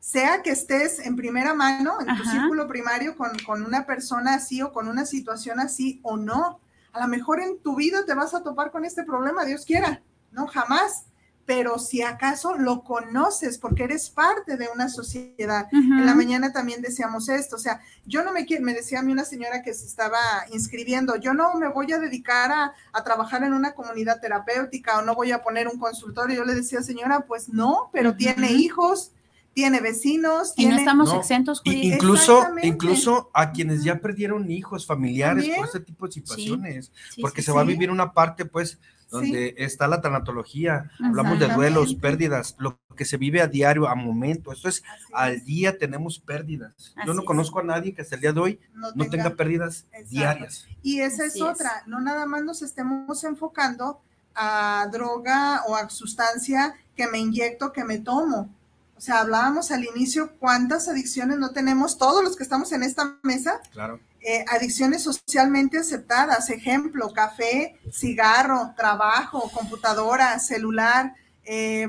[0.00, 4.62] sea que estés en primera mano, en tu círculo primario, con, con, una persona así
[4.62, 6.60] o con una situación así o no.
[6.92, 10.02] A lo mejor en tu vida te vas a topar con este problema, Dios quiera,
[10.30, 11.06] no jamás.
[11.46, 15.68] Pero si acaso lo conoces porque eres parte de una sociedad.
[15.72, 19.02] En la mañana también decíamos esto, o sea, yo no me quiero, me decía a
[19.02, 20.18] mí una señora que se estaba
[20.52, 25.02] inscribiendo, yo no me voy a dedicar a, a trabajar en una comunidad terapéutica o
[25.02, 26.36] no voy a poner un consultorio.
[26.36, 29.12] Yo le decía, señora, pues no, pero tiene hijos,
[29.56, 30.52] tiene vecinos.
[30.56, 31.62] Y no estamos exentos.
[31.64, 37.52] Incluso, incluso a quienes ya perdieron hijos, familiares, por este tipo de situaciones, porque se
[37.52, 38.78] va a vivir una parte, pues,
[39.16, 43.94] donde está la tanatología, hablamos de duelos, pérdidas, lo que se vive a diario, a
[43.94, 46.94] momento, esto es, al día tenemos pérdidas.
[47.04, 50.66] Yo no conozco a nadie que hasta el día de hoy no, tenga, pérdidas diarias.
[50.82, 54.00] Y esa es otra, no nada más nos estemos enfocando
[54.34, 58.50] a droga o a sustancia que me inyecto, que me tomo
[58.96, 63.18] o sea, hablábamos al inicio cuántas adicciones no tenemos todos los que estamos en esta
[63.22, 63.60] mesa.
[63.70, 64.00] Claro.
[64.28, 71.86] Eh, adicciones socialmente aceptadas, ejemplo, café, cigarro, trabajo, computadora, celular, eh,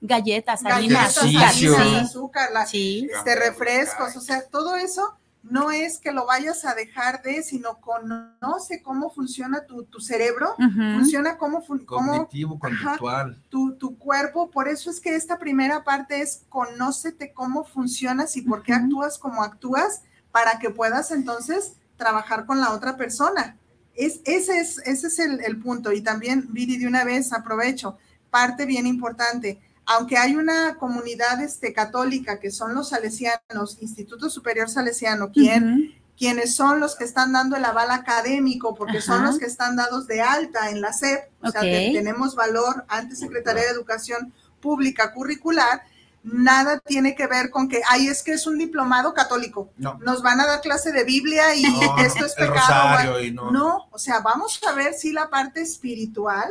[0.00, 6.76] galletas, galletas, azúcar, este, refrescos, o sea, todo eso no es que lo vayas a
[6.76, 10.54] dejar de, sino conoce cómo funciona tu, cerebro,
[10.94, 11.60] funciona cómo...
[11.86, 13.42] Cognitivo, conductual.
[13.48, 18.42] tu, tu, cuerpo, por eso es que esta primera parte es conócete cómo funcionas y
[18.42, 23.56] por qué actúas como actúas para que puedas entonces trabajar con la otra persona.
[23.94, 25.92] Es, ese es, ese es el, el punto.
[25.92, 27.96] Y también, Viri, de una vez aprovecho,
[28.30, 29.60] parte bien importante
[29.92, 36.54] aunque hay una comunidad este, católica que son los salesianos, Instituto Superior Salesiano, quien, quienes
[36.54, 40.20] son los que están dando el aval académico, porque son los que están dados de
[40.20, 45.82] alta en la SEP, o sea, tenemos valor ante Secretaría de Educación Pública Curricular,
[46.22, 49.72] nada tiene que ver con que, ay, es que es un diplomado católico.
[49.76, 51.64] Nos van a dar clase de Biblia y
[52.04, 53.18] esto es pecado.
[53.32, 53.50] no.
[53.50, 56.50] no, o sea, vamos a ver si la parte espiritual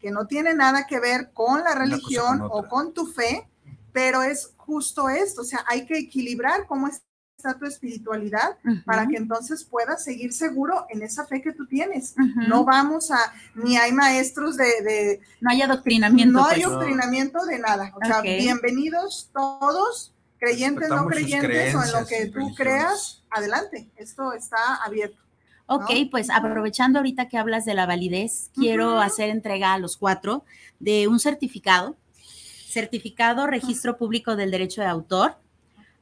[0.00, 3.48] que no tiene nada que ver con la religión o con tu fe,
[3.92, 7.06] pero es justo esto, o sea, hay que equilibrar cómo está
[7.58, 12.14] tu espiritualidad para que entonces puedas seguir seguro en esa fe que tú tienes.
[12.48, 13.18] No vamos a,
[13.54, 15.20] ni hay maestros de...
[15.40, 16.32] no hay adoctrinamiento.
[16.32, 16.66] No hay pues.
[16.66, 17.92] adoctrinamiento de nada.
[17.94, 24.32] O sea, bienvenidos todos, creyentes, no creyentes, o en lo que tú creas, adelante, esto
[24.32, 25.22] está abierto.
[25.66, 30.44] Ok, pues aprovechando ahorita que hablas de la validez, quiero hacer entrega a los cuatro
[30.80, 31.96] de un certificado,
[32.68, 35.36] certificado registro público del derecho de autor,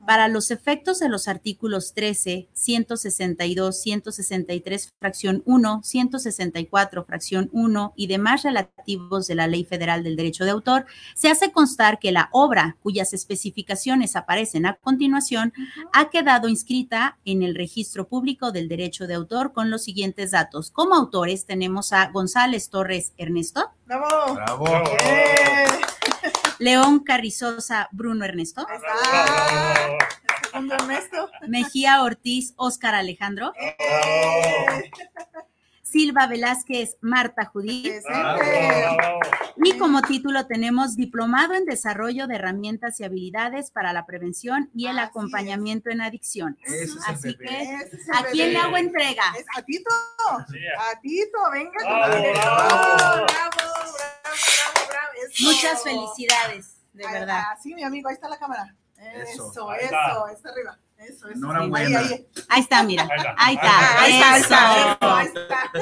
[0.06, 8.06] para los efectos de los artículos 13, 162, 163, fracción 1, 164, fracción 1 y
[8.06, 12.28] demás relativos de la Ley Federal del Derecho de Autor, se hace constar que la
[12.32, 15.52] obra cuyas especificaciones aparecen a continuación
[15.92, 20.70] ha quedado inscrita en el registro público del derecho de autor con los siguientes datos.
[20.70, 23.70] Como autores tenemos a González Torres Ernesto.
[23.86, 24.34] ¡Bravo!
[24.34, 24.64] ¡Bravo!
[26.60, 28.66] León Carrizosa Bruno Ernesto.
[30.52, 31.30] Ernesto.
[31.48, 33.52] Mejía Ortiz Óscar Alejandro.
[33.58, 34.90] ¡Eh!
[35.82, 37.90] Silva Velázquez Marta Judith.
[39.56, 44.86] Y como título tenemos Diplomado en Desarrollo de Herramientas y Habilidades para la Prevención y
[44.86, 46.60] el Acompañamiento en Adicciones.
[47.06, 47.76] Así que,
[48.12, 49.24] ¿a quién le hago entrega?
[49.56, 49.90] a Tito.
[50.30, 51.72] A Tito, venga.
[51.82, 54.09] bravo, bravo, bravo, bravo,
[55.40, 57.44] Muchas felicidades, de verdad.
[57.62, 58.74] Sí, mi amigo, ahí está la cámara.
[58.98, 60.78] Eso, eso, eso, está arriba.
[60.98, 61.28] Eso, eso.
[61.30, 62.00] Enhorabuena.
[62.00, 62.60] Ahí, ahí.
[62.60, 63.08] está, mira.
[63.38, 64.02] Ahí está.
[64.02, 64.98] Ahí está.
[65.00, 65.72] Ahí está.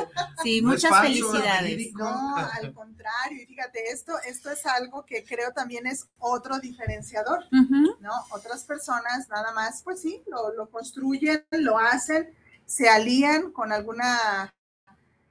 [0.42, 1.92] Sí, muchas felicidades.
[1.94, 3.42] No, al contrario.
[3.42, 8.12] Y fíjate, esto, esto es algo que creo también es otro diferenciador, ¿no?
[8.30, 12.32] Otras personas nada más, pues sí, lo, lo construyen, lo hacen,
[12.66, 14.54] se alían con alguna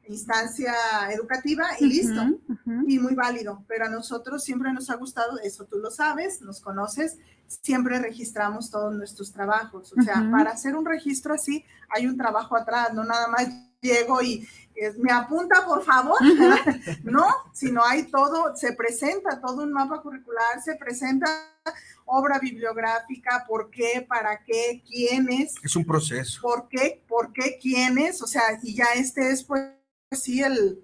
[0.07, 0.73] instancia
[1.11, 2.21] educativa y listo.
[2.87, 3.63] Y muy válido.
[3.67, 7.17] Pero a nosotros siempre nos ha gustado, eso tú lo sabes, nos conoces,
[7.47, 9.93] siempre registramos todos nuestros trabajos.
[9.97, 13.47] O sea, para hacer un registro así hay un trabajo atrás, no nada más
[13.81, 14.47] llego y
[14.99, 16.17] me apunta, por favor.
[17.03, 21.27] no, sino hay todo, se presenta todo un mapa curricular, se presenta
[22.05, 25.55] obra bibliográfica, por qué, para qué, quiénes.
[25.63, 26.41] Es un proceso.
[26.41, 27.03] ¿Por qué?
[27.07, 27.57] ¿Por qué?
[27.61, 28.21] ¿Quiénes?
[28.21, 29.76] O sea, y ya este es pues
[30.11, 30.79] sí el,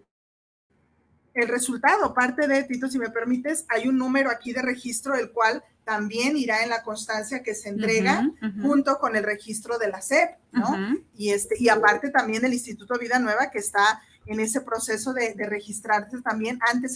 [1.33, 2.13] el resultado.
[2.13, 6.37] Parte de, Tito, si me permites, hay un número aquí de registro, el cual también
[6.37, 8.29] irá en la constancia que se entrega
[8.61, 10.77] junto con el registro de la SEP, ¿no?
[11.13, 15.35] y, este, y aparte también el Instituto Vida Nueva que está en ese proceso de,
[15.45, 16.87] registrarse también ante,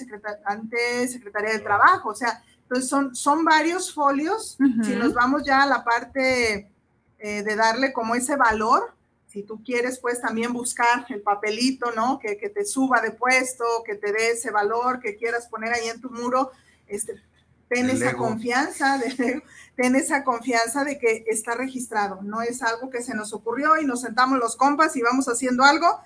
[0.46, 2.10] ante Secretaría de Trabajo.
[2.10, 4.58] O sea, entonces son, son varios folios.
[4.84, 6.72] Si nos vamos ya a la parte
[7.20, 8.97] eh, de darle como ese valor,
[9.28, 12.18] si tú quieres, pues también buscar el papelito, ¿no?
[12.18, 15.90] Que, que, te suba de puesto, que te dé ese valor que quieras poner ahí
[15.90, 16.52] en tu muro,
[16.88, 17.22] este,
[17.68, 19.44] ten esa confianza, de,
[19.76, 23.86] ten esa confianza de que está registrado, no es algo que se nos ocurrió y
[23.86, 26.00] nos sentamos los compas y vamos haciendo algo.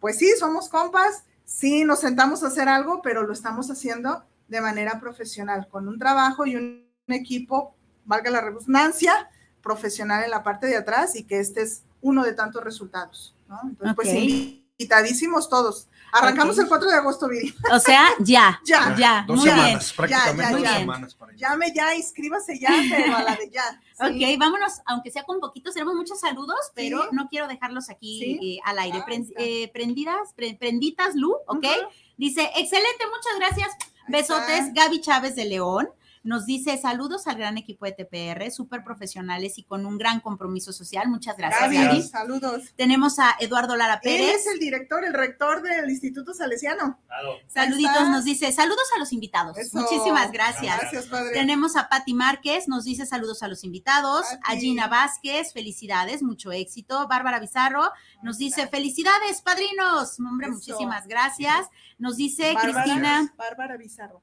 [0.00, 4.60] Pues sí, somos compas, sí nos sentamos a hacer algo, pero lo estamos haciendo de
[4.60, 9.30] manera profesional, con un trabajo y un equipo, valga la redundancia,
[9.62, 13.60] profesional en la parte de atrás y que este es uno de tantos resultados, ¿no?
[13.64, 14.08] Entonces, pues
[14.78, 15.88] invitadísimos todos.
[16.12, 17.54] Arrancamos el 4 de agosto, Viri.
[17.72, 18.60] O sea, ya.
[18.64, 18.94] ya.
[18.96, 19.24] Ya.
[19.26, 19.96] Dos muy semanas, bien.
[19.96, 20.78] prácticamente Ya, ya, dos ya.
[20.78, 21.32] semanas para.
[21.34, 23.80] Llame ya, inscríbase ya, pero a la de ya.
[23.96, 24.22] Sí.
[24.34, 27.08] Ok, vámonos, aunque sea con poquitos, tenemos muchos saludos, pero Sí.
[27.12, 28.56] no quiero dejarlos aquí Sí.
[28.56, 28.98] eh, al aire.
[29.02, 31.64] Ah, Pren- eh, prendidas, pre- prenditas, Lu, ¿ok?
[32.18, 33.68] Dice, excelente, muchas gracias.
[34.08, 34.72] Besotes.
[34.74, 35.88] Gaby Chávez de León.
[36.26, 40.72] Nos dice saludos al gran equipo de TPR, súper profesionales y con un gran compromiso
[40.72, 41.08] social.
[41.08, 42.62] Muchas gracias, Gaby, saludos.
[42.74, 44.40] Tenemos a Eduardo Lara Él Pérez.
[44.40, 46.98] es el director, el rector del Instituto Salesiano.
[47.06, 47.36] Claro.
[47.46, 49.56] Saluditos, nos dice saludos a los invitados.
[49.56, 49.78] Eso.
[49.78, 50.76] Muchísimas gracias.
[50.80, 51.32] Gracias, padre.
[51.32, 54.26] Tenemos a Patti Márquez, nos dice saludos a los invitados.
[54.42, 54.56] A.
[54.56, 57.06] Gina Vázquez, felicidades, mucho éxito.
[57.06, 60.18] Bárbara Bizarro nos dice felicidades, padrinos.
[60.18, 60.54] Hombre, Eso.
[60.56, 61.68] muchísimas gracias.
[61.98, 63.34] Nos dice Bárbara- Cristina.
[63.36, 64.22] Bárbara Bizarro.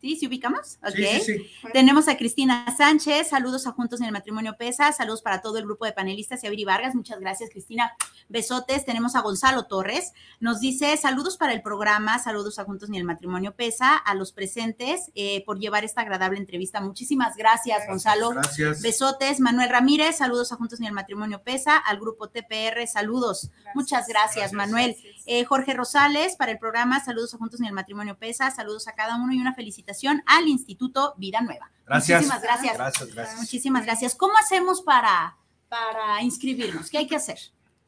[0.00, 0.16] ¿Sí?
[0.16, 0.78] ¿Sí ubicamos?
[0.82, 0.96] Ok.
[0.96, 1.68] Sí, sí, sí.
[1.72, 5.64] Tenemos a Cristina Sánchez, saludos a Juntos en el Matrimonio Pesa, saludos para todo el
[5.64, 7.90] grupo de panelistas y a Viri Vargas, muchas gracias Cristina,
[8.28, 8.84] besotes.
[8.84, 13.04] Tenemos a Gonzalo Torres, nos dice saludos para el programa, saludos a Juntos en el
[13.04, 16.82] Matrimonio Pesa, a los presentes eh, por llevar esta agradable entrevista.
[16.82, 18.30] Muchísimas gracias, Gonzalo.
[18.30, 18.82] Gracias.
[18.82, 23.50] Besotes, Manuel Ramírez, saludos a Juntos en el Matrimonio Pesa, al grupo TPR, saludos.
[23.74, 24.52] Muchas gracias, Gracias.
[24.52, 24.96] Manuel.
[25.24, 28.92] Eh, Jorge Rosales, para el programa, saludos a Juntos en el Matrimonio Pesa, saludos a
[28.92, 31.70] cada uno y una felicitación al Instituto Vida Nueva.
[31.86, 32.22] Gracias.
[32.22, 32.74] Muchísimas gracias.
[32.74, 33.38] Gracias, gracias.
[33.38, 34.14] Muchísimas gracias.
[34.14, 36.90] ¿Cómo hacemos para, para inscribirnos?
[36.90, 37.38] ¿Qué hay que hacer?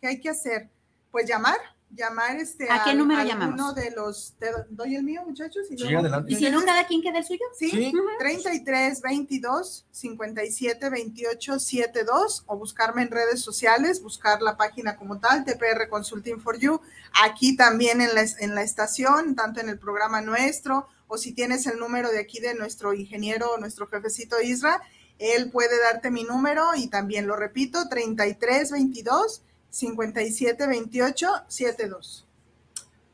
[0.01, 0.71] ¿Qué hay que hacer?
[1.11, 1.59] Pues llamar,
[1.91, 3.75] llamar este ¿A qué número alguno llamamos?
[3.75, 5.67] de los, te doy el mío, muchachos.
[5.71, 6.33] y Sí, luego- adelante.
[6.33, 7.45] ¿Y si no, cada quien queda el suyo?
[7.59, 7.93] Sí, Sí.
[8.19, 15.45] 33 22 57 28 72 o buscarme en redes sociales, buscar la página como tal,
[15.45, 16.81] TPR Consulting for You,
[17.23, 21.67] aquí también en la, en la estación, tanto en el programa nuestro, o si tienes
[21.67, 24.83] el número de aquí de nuestro ingeniero, nuestro jefecito Isra,
[25.19, 32.27] él puede darte mi número y también lo repito, 33 22 57 28 72.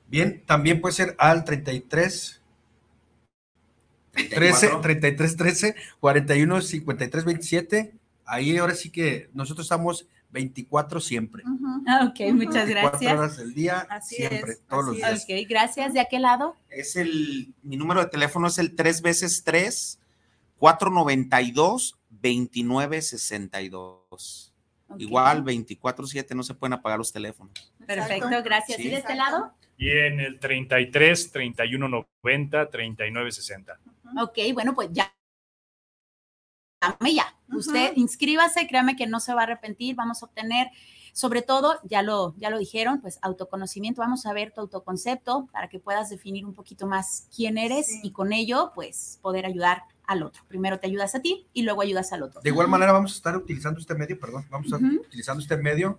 [0.08, 2.40] Bien, también puede ser al 33
[4.12, 7.94] 13, 33 13 41 53 27.
[8.26, 11.42] Ahí ahora sí que nosotros estamos 24 siempre.
[11.44, 11.82] Ujú.
[11.86, 13.12] Ah, Ok, muchas 24 gracias.
[13.18, 15.22] horas del día, Así siempre, es, todos los días.
[15.24, 15.92] Ok, gracias.
[15.92, 16.56] ¿De aquel lado?
[16.68, 20.00] Es el, mi número de teléfono es el 3 veces 3
[20.58, 24.41] 492 2962.
[24.98, 27.52] Igual 24/7 no se pueden apagar los teléfonos.
[27.86, 28.76] Perfecto, gracias.
[28.78, 28.88] Sí.
[28.88, 29.52] ¿Y de este lado?
[29.76, 33.78] Y en el 33, 31, 90, 39, 60.
[34.22, 35.12] Ok, bueno, pues ya.
[36.82, 37.34] Llame ya.
[37.48, 39.94] Usted inscríbase, créame que no se va a arrepentir.
[39.94, 40.68] Vamos a obtener,
[41.12, 44.00] sobre todo, ya lo, ya lo dijeron, pues autoconocimiento.
[44.02, 48.00] Vamos a ver tu autoconcepto para que puedas definir un poquito más quién eres Sí.
[48.04, 50.42] y con ello, pues, poder ayudar al otro.
[50.48, 52.40] Primero te ayudas a ti y luego ayudas al otro.
[52.40, 55.56] De igual manera vamos a estar utilizando este medio, perdón, vamos a estar utilizando este
[55.56, 55.98] medio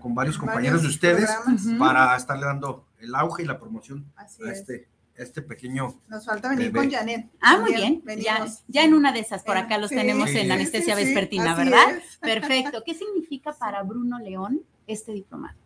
[0.00, 1.66] con varios compañeros Varios de ustedes programas.
[1.78, 4.60] Para estarle dando el auge y la promoción Así a es.
[4.60, 6.00] este, este pequeño.
[6.08, 6.78] Nos falta venir Bebé.
[6.80, 7.30] con Janet.
[7.40, 8.02] Ah, muy bien.
[8.18, 11.04] Ya, ya en una de esas por acá los sí, tenemos sí, en anestesia sí,
[11.04, 11.96] vespertina, ¿verdad?
[11.96, 12.16] es.
[12.20, 12.82] Perfecto.
[12.84, 15.56] ¿Qué significa para Bruno León este diplomado?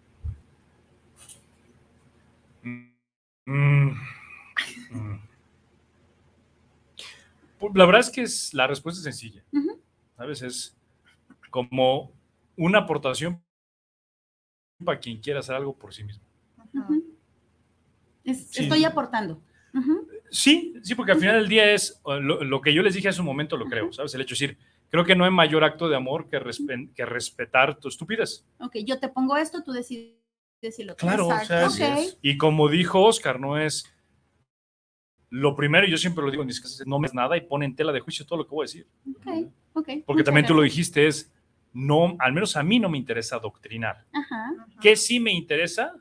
[2.62, 2.90] Mm,
[3.46, 3.90] mm.
[4.90, 5.27] Pues,
[7.74, 9.42] La verdad es que es, la respuesta es sencilla.
[9.52, 9.80] Ujú.
[10.16, 10.42] ¿Sabes?
[10.42, 10.76] Es
[11.50, 12.12] como
[12.56, 13.42] una aportación
[14.84, 16.24] para quien quiera hacer algo por sí mismo.
[16.74, 17.04] Ujú.
[18.24, 18.64] Es- Sí.
[18.64, 19.42] Estoy aportando.
[20.30, 23.08] Sí, sí, porque al final del día es uh, lo, lo que yo les dije
[23.08, 24.12] hace un momento, lo creo, ¿sabes?
[24.14, 24.58] El hecho de decir,
[24.90, 28.44] creo que no hay mayor acto de amor que, respe- que respetar tu estupidez.
[28.58, 30.16] Ok, yo te pongo esto, tú decides
[30.60, 30.96] decirlo.
[30.96, 33.84] Claro, o sea, y como dijo Oscar, no es
[35.30, 37.66] lo primero, yo siempre lo digo en mis casos, no me es nada y pone
[37.66, 38.86] en tela de juicio todo lo que voy a decir.
[39.20, 40.02] Okay, okay.
[40.06, 41.32] Porque también tú lo dijiste, es,
[41.72, 44.04] no, al menos a mí no me interesa doctrinar.
[44.12, 44.66] Ajá.
[44.80, 45.94] ¿Qué sí me interesa?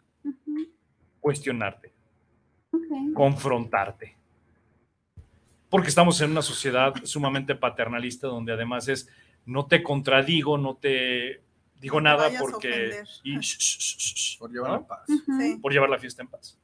[1.19, 1.93] Cuestionarte,
[3.13, 4.15] confrontarte.
[5.69, 9.09] Porque estamos en una sociedad sumamente paternalista donde además es,
[9.45, 11.41] no te contradigo, no te
[11.81, 13.03] digo nada porque...
[14.39, 15.07] por llevar la paz.
[15.61, 16.57] Por llevar la fiesta en paz.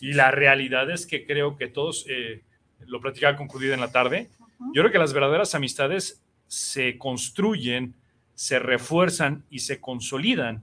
[0.00, 2.42] Y la realidad es que creo que todos, eh,
[2.80, 4.30] lo platicaba con Judith en la tarde,
[4.72, 7.94] yo creo que las verdaderas amistades se construyen,
[8.34, 10.62] se refuerzan y se consolidan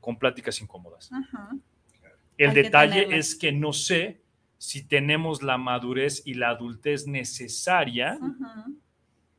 [0.00, 1.10] con pláticas incómodas.
[2.38, 4.20] El detalle es que no sé
[4.58, 8.18] si tenemos la madurez y la adultez necesaria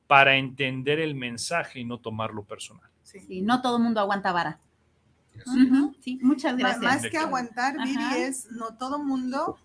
[0.08, 2.90] para entender el mensaje y no tomarlo personal.
[3.04, 4.60] Sí, no todo el mundo aguanta vara.
[6.02, 6.82] Sí, muchas gracias.
[6.82, 9.58] Más que aguantar, Viri, es no todo mundo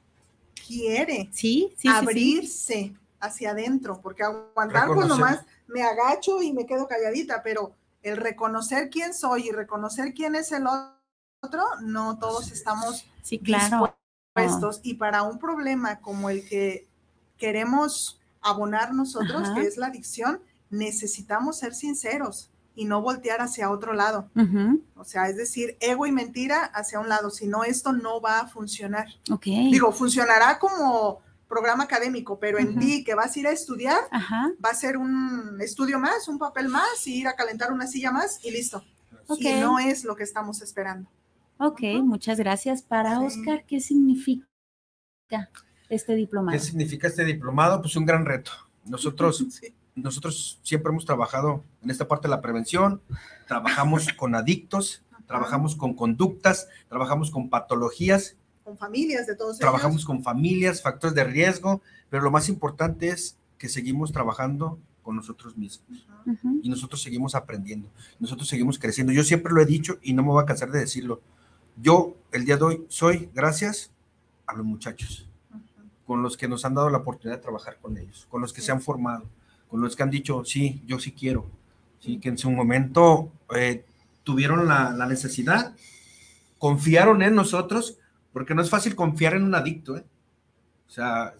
[0.66, 7.42] quiere sí, abrirse hacia adentro, porque aguantar pues nomás me agacho y me quedo calladita,
[7.42, 7.72] pero
[8.02, 13.96] el reconocer quién soy y reconocer quién es el otro, no todos estamos sí, claro.
[14.34, 14.80] dispuestos.
[14.82, 16.86] Y para un problema como el que
[17.36, 23.94] queremos abonar nosotros, que es la adicción, necesitamos ser sinceros y no voltear hacia otro
[23.94, 24.30] lado.
[24.94, 28.40] O sea, es decir, ego y mentira hacia un lado, si no, esto no va
[28.40, 29.08] a funcionar.
[29.42, 34.70] Digo, funcionará como programa académico, pero en ti que vas a ir a estudiar, va
[34.70, 38.44] a ser un estudio más, un papel más, y ir a calentar una silla más
[38.44, 38.84] y listo.
[39.38, 41.10] Y no es lo que estamos esperando.
[41.58, 42.82] Ok, muchas gracias.
[42.82, 44.46] Para Oscar, ¿qué significa
[45.88, 46.56] este diplomado?
[46.56, 47.80] ¿Qué significa este diplomado?
[47.80, 48.52] Pues un gran reto.
[48.84, 49.44] Nosotros
[49.96, 53.00] nosotros siempre hemos trabajado en esta parte de la prevención,
[53.48, 58.36] trabajamos con adictos, trabajamos con conductas, trabajamos con patologías.
[58.62, 63.36] Con familias de todos Trabajamos con familias, factores de riesgo, pero lo más importante es
[63.58, 66.06] que seguimos trabajando con nosotros mismos.
[66.62, 67.88] Y nosotros seguimos aprendiendo,
[68.18, 69.12] nosotros seguimos creciendo.
[69.12, 71.22] Yo siempre lo he dicho y no me voy a cansar de decirlo.
[71.76, 73.92] Yo el día de hoy soy gracias
[74.46, 75.28] a los muchachos,
[76.04, 78.62] con los que nos han dado la oportunidad de trabajar con ellos, con los que
[78.62, 79.26] se han formado,
[79.76, 81.50] con los que han dicho, sí, yo sí quiero,
[82.00, 83.84] sí, que en su momento eh,
[84.24, 85.74] tuvieron la, necesidad,
[86.56, 87.98] confiaron en nosotros,
[88.32, 90.04] porque no es fácil confiar en un adicto, ¿eh?
[90.86, 91.34] O sea,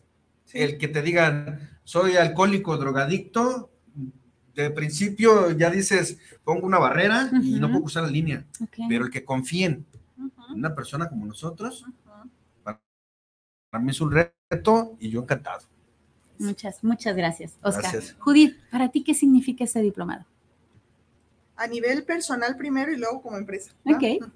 [0.53, 3.71] el que te digan, soy alcohólico, drogadicto,
[4.55, 8.45] de principio ya dices, pongo una barrera y no puedo usar la línea,
[8.87, 9.87] pero el que confíen
[10.19, 11.87] en una persona como nosotros,
[12.63, 15.76] para mí es un reto y yo encantado.
[16.39, 18.03] Muchas, muchas gracias, Oscar.
[18.19, 20.25] Judith, ¿para ti qué significa este diplomado?
[21.57, 23.73] A nivel personal primero y luego como empresa.
[23.85, 24.29] Ok.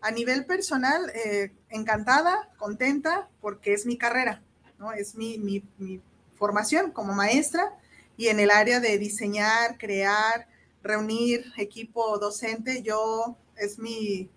[0.00, 4.42] A nivel personal, eh, encantada, contenta, porque es mi carrera,
[4.78, 4.92] ¿no?
[4.92, 6.00] Es mi, mi, mi,
[6.34, 7.74] formación como maestra
[8.16, 10.46] y en el área de diseñar, crear,
[10.84, 14.30] reunir equipo docente, yo es mi,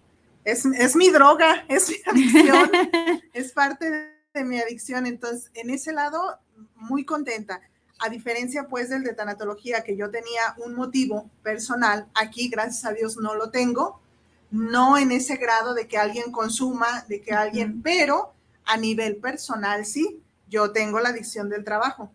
[0.43, 2.71] es, es mi droga, es mi adicción,
[3.33, 5.05] es parte de mi adicción.
[5.05, 6.39] Entonces, en ese lado
[6.75, 7.61] muy contenta.
[7.99, 12.93] A diferencia pues del de tanatología, que yo tenía un motivo personal, aquí gracias a
[12.93, 14.01] Dios no lo tengo,
[14.49, 18.33] no en ese grado de que alguien consuma, de que alguien, pero
[18.65, 22.11] a nivel personal sí, yo tengo la adicción del trabajo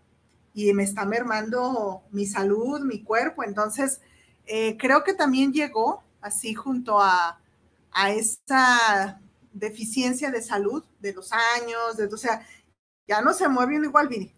[0.54, 4.00] y me está mermando mi salud, mi cuerpo, entonces
[4.46, 7.40] eh, creo que también llegó así junto a,
[7.92, 9.20] a esa
[9.52, 12.46] deficiencia de salud de los años, de, o sea,
[13.06, 14.34] ya no se mueve uno igual, Viri.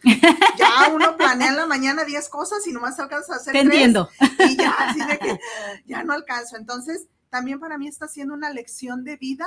[0.58, 4.10] Ya uno planea en la mañana 10 cosas y nomás alcanza a hacer Te entiendo.
[4.38, 5.40] Y ya, así de que
[5.86, 6.56] ya no alcanzo.
[6.56, 9.46] Entonces, también para mí está siendo una lección de vida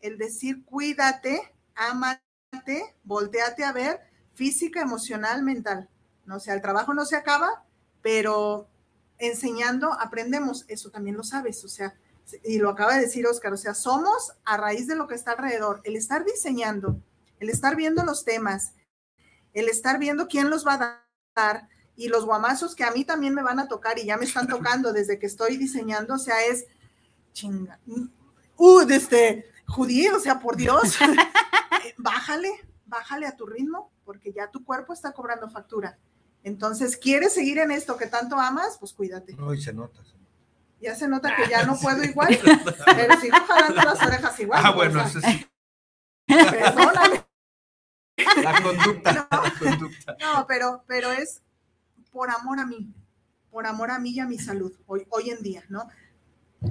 [0.00, 4.00] el decir, cuídate, ámate, volteate a ver,
[4.34, 5.88] física, emocional, mental.
[6.26, 7.64] No o sea, el trabajo no se acaba,
[8.02, 8.68] pero
[9.18, 11.94] enseñando aprendemos, eso también lo sabes, o sea,
[12.44, 15.32] y lo acaba de decir Oscar, o sea, somos a raíz de lo que está
[15.32, 17.02] alrededor, el estar diseñando
[17.40, 18.74] el estar viendo los temas,
[19.52, 23.34] el estar viendo quién los va a dar y los guamazos que a mí también
[23.34, 26.44] me van a tocar y ya me están tocando desde que estoy diseñando, o sea,
[26.44, 26.66] es
[27.32, 27.78] chinga.
[28.56, 30.96] Uh, desde judío, o sea, por Dios,
[31.98, 32.50] bájale,
[32.86, 35.98] bájale a tu ritmo, porque ya tu cuerpo está cobrando factura.
[36.42, 38.76] Entonces, ¿quieres seguir en esto que tanto amas?
[38.78, 39.36] Pues cuídate.
[39.38, 40.00] Ay, se nota.
[40.80, 42.38] Ya se nota que ya no puedo igual,
[42.86, 44.62] pero sigo jalando las orejas igual.
[44.64, 45.46] Ah, bueno, eso sí.
[46.26, 47.29] Perdóname.
[48.42, 49.28] La conducta.
[50.20, 51.42] No, pero, pero es
[52.12, 52.92] por amor a mí,
[53.50, 55.88] por amor a mí y a mi salud, hoy, hoy en día, ¿no?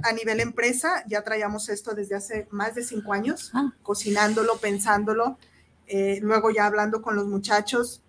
[0.02, 3.72] a nivel empresa, ya traíamos esto desde hace más de cinco años, ah.
[3.82, 5.38] cocinándolo, pensándolo,
[5.86, 8.02] eh, luego ya hablando con los muchachos,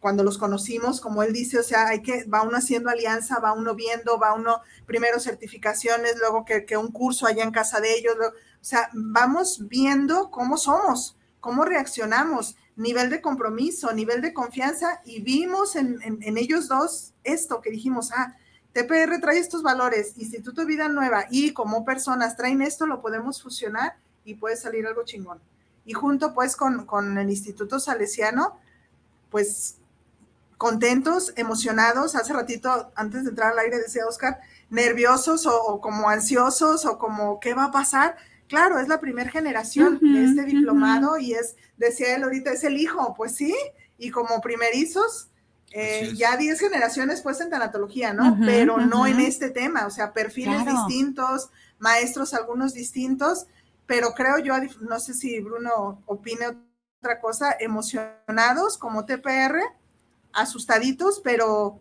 [0.00, 3.52] cuando los conocimos, como él dice, o sea, hay que, va uno haciendo alianza, va
[3.52, 7.94] uno viendo, va uno primero certificaciones, luego que, que un curso allá en casa de
[7.94, 15.00] ellos, o sea, vamos viendo cómo somos, cómo reaccionamos, nivel de compromiso, nivel de confianza,
[15.04, 18.36] y vimos en, en, ellos dos esto que dijimos, ah,
[18.72, 23.96] TPR trae estos valores, Instituto Vida Nueva y como personas traen esto, lo podemos fusionar
[24.24, 25.40] y puede salir algo chingón.
[25.86, 28.58] Y junto pues con, con el Instituto Salesiano,
[29.30, 29.76] pues
[30.58, 32.14] contentos, emocionados.
[32.14, 37.40] Hace ratito, antes de entrar al aire, decía Oscar, nerviosos o, como ansiosos o como,
[37.40, 38.16] ¿qué va a pasar?
[38.48, 42.76] Claro, es la primera generación de este diplomado y es, decía él ahorita, es el
[42.76, 43.54] hijo, pues sí,
[43.98, 45.28] y como primerizos,
[45.72, 48.38] eh, ya 10 generaciones pues en tanatología, ¿no?
[48.44, 53.46] Pero no en este tema, o sea, perfiles distintos, maestros algunos distintos,
[53.86, 56.46] pero creo yo, no sé si Bruno opine
[57.00, 59.60] otra cosa, emocionados como TPR,
[60.32, 61.80] asustaditos, pero,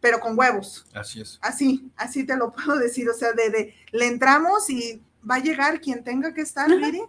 [0.00, 0.86] pero con huevos.
[0.94, 1.38] Así es.
[1.42, 3.08] Así, así te lo puedo decir.
[3.08, 7.02] O sea, de, le entramos y va a llegar quien tenga que estar, Viri.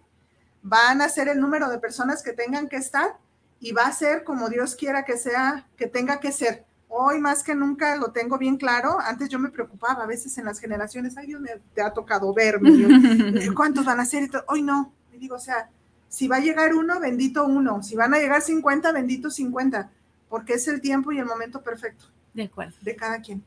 [0.61, 3.17] Van a ser el número de personas que tengan que estar
[3.59, 6.65] y va a ser como Dios quiera que sea, que tenga que ser.
[6.87, 8.97] Hoy más que nunca lo tengo bien claro.
[8.99, 12.33] Antes yo me preocupaba a veces en las generaciones, ay Dios me te ha tocado
[12.33, 12.69] verme,
[13.55, 14.29] ¿cuántos van a ser?
[14.47, 14.93] Hoy no.
[15.13, 15.69] Y digo, o sea,
[16.09, 17.83] si va a llegar uno, bendito uno.
[17.83, 19.91] Si van a llegar 50, bendito 50
[20.29, 22.05] porque es el tiempo y el momento perfecto.
[22.33, 22.75] De acuerdo.
[22.81, 23.43] De cada quien.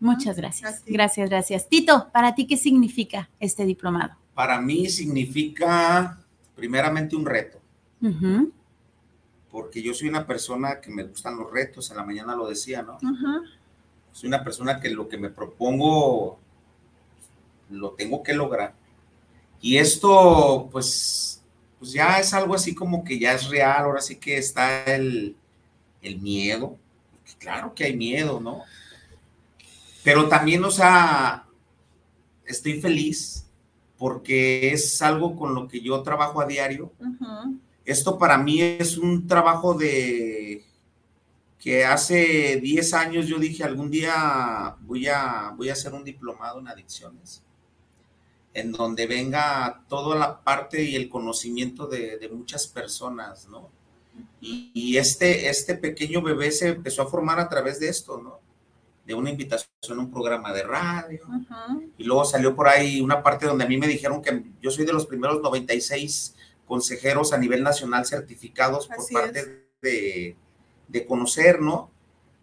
[0.00, 0.82] Muchas gracias.
[0.86, 1.68] Gracias, gracias.
[1.68, 4.14] Tito, ¿para ti qué significa este diplomado?
[4.34, 6.18] Para mí significa
[6.54, 7.60] primeramente un reto.
[9.50, 12.82] Porque yo soy una persona que me gustan los retos, en la mañana lo decía,
[12.82, 12.98] ¿no?
[14.12, 16.38] Soy una persona que lo que me propongo
[17.70, 18.74] lo tengo que lograr.
[19.60, 21.42] Y esto, pues,
[21.78, 25.36] pues ya es algo así como que ya es real, ahora sí que está el,
[26.00, 26.76] el miedo,
[27.38, 28.62] claro que hay miedo, ¿no?
[30.04, 31.46] Pero también, o sea,
[32.46, 33.46] estoy feliz
[33.96, 36.92] porque es algo con lo que yo trabajo a diario.
[37.84, 40.64] Esto para mí es un trabajo de
[41.58, 46.60] que hace 10 años yo dije algún día voy a, voy a hacer un diplomado
[46.60, 47.42] en adicciones,
[48.54, 53.70] en donde venga toda la parte y el conocimiento de, de muchas personas, ¿no?
[54.40, 58.40] Y, este, este pequeño bebé se empezó a formar a través de esto, ¿no?
[59.08, 61.26] De una invitación a un programa de radio.
[61.96, 64.84] Y luego salió por ahí una parte donde a mí me dijeron que yo soy
[64.84, 66.36] de los primeros 96
[66.66, 70.36] consejeros a nivel nacional certificados por parte de,
[70.88, 71.90] de, conocer, ¿no?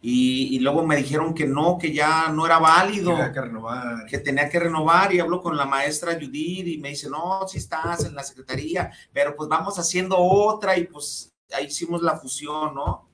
[0.01, 3.15] Y, luego me dijeron que no, que ya no era válido.
[3.15, 4.05] Que, renovar.
[4.07, 5.13] que tenía que renovar.
[5.13, 8.91] Y hablo con la maestra Judith y me dice, no, si estás en la secretaría,
[9.13, 13.07] pero pues vamos haciendo otra y pues ahí hicimos la fusión, ¿no?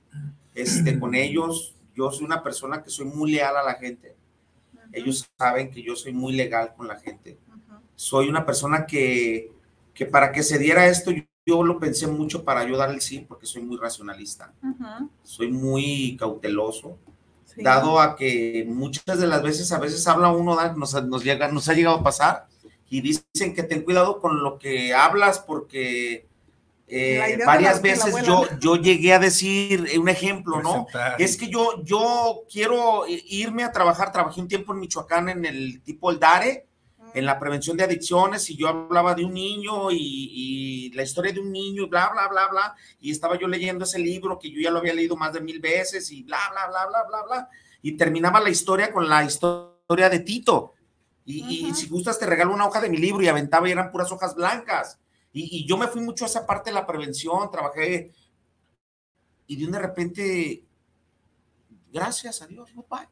[0.54, 4.16] Este, con ellos, yo soy una persona que soy muy leal a la gente.
[4.92, 7.38] Ellos saben que yo soy muy legal con la gente.
[7.94, 9.52] Soy una persona que,
[9.94, 11.12] que para que se diera esto,
[11.44, 14.52] yo, lo pensé mucho para ayudar el sí, porque soy muy racionalista.
[15.22, 16.98] Soy muy cauteloso.
[17.56, 21.68] Dado a que muchas de las veces, a veces habla uno, nos, nos, llega, nos
[21.68, 22.46] ha llegado a pasar,
[22.92, 26.26] y dicen que ten cuidado con lo que hablas porque
[26.94, 30.86] eh, varias veces yo, yo llegué a decir un ejemplo, ¿no?
[31.18, 35.82] Es que yo, yo quiero irme a trabajar, trabajé un tiempo en Michoacán en el
[35.82, 36.66] tipo el DARE,
[37.14, 41.40] en la prevención de adicciones, y yo hablaba de un niño y, la historia de
[41.40, 44.60] un niño, y bla, bla, bla, bla, y estaba yo leyendo ese libro que yo
[44.60, 47.48] ya lo había leído más de mil veces, y bla, bla, bla, bla, bla, bla,
[47.80, 50.74] y terminaba la historia con la historia de Tito.
[51.24, 53.90] Y, y si gustas, te regalo una hoja de mi libro y aventaba y eran
[53.90, 54.98] puras hojas blancas.
[55.32, 58.12] Y, yo me fui mucho a esa parte de la prevención, trabajé
[59.46, 60.64] y de un de repente,
[61.90, 63.10] gracias a Dios, papá.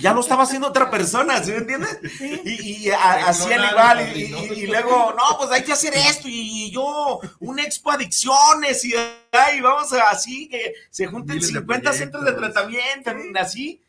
[0.00, 1.98] Ya lo estaba haciendo otra persona, ¿sí me entiendes?
[2.44, 7.58] Y, así al igual, y, luego, no, pues hay que hacer esto, y, yo, un
[7.58, 8.94] expo adicciones, y
[9.30, 13.82] ay, vamos a, así, que se junten 50 centros de tratamiento, así,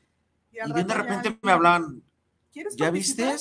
[0.51, 1.53] y de repente me
[2.77, 3.25] ¿Ya viste?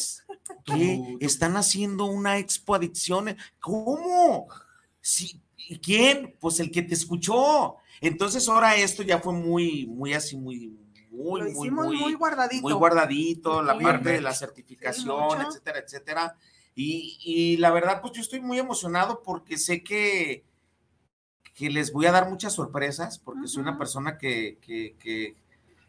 [0.65, 3.37] Que están haciendo una expo adicciones.
[3.61, 4.49] ¿Cómo?
[5.01, 5.43] Sí,
[5.83, 6.37] ¿Quién?
[6.41, 7.77] Pues el que te escuchó.
[8.01, 10.79] Entonces ahora esto ya fue muy, muy así, muy,
[11.11, 12.63] muy, muy, muy, guardadito.
[12.63, 16.37] Muy guardadito, la parte de la certificación, etcétera, etcétera.
[16.75, 20.45] Y, y, la verdad, pues yo estoy muy emocionado porque sé que,
[21.55, 25.35] que les voy a dar muchas sorpresas, porque soy una persona que, que, que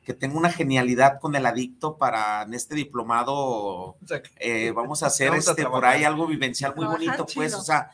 [0.09, 3.95] que tengo una genialidad con el adicto para en este diplomado.
[4.39, 7.91] Eh, vamos a hacer este, por ahí algo vivencial muy bonito, pues, o sea,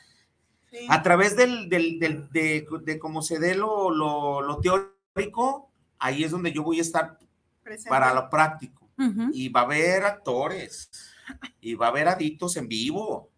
[0.87, 6.23] a través del, del, del de, de, cómo se dé lo, lo, lo, teórico, ahí
[6.23, 7.19] es donde yo voy a estar
[7.89, 8.89] para lo práctico.
[9.33, 10.89] Y va a haber actores,
[11.59, 13.29] y va a haber adictos en vivo.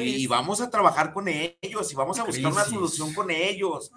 [0.00, 3.90] Y, vamos a trabajar con ellos y vamos a buscar una solución con ellos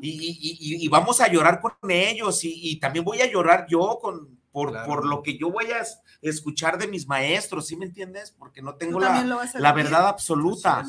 [0.00, 4.84] y, y, vamos a llorar con ellos y, también voy a llorar yo con, por,
[4.84, 5.82] por lo que yo voy a
[6.20, 8.30] escuchar de mis maestros, ¿sí me entiendes?
[8.30, 10.84] Porque no tengo la, la verdad absoluta.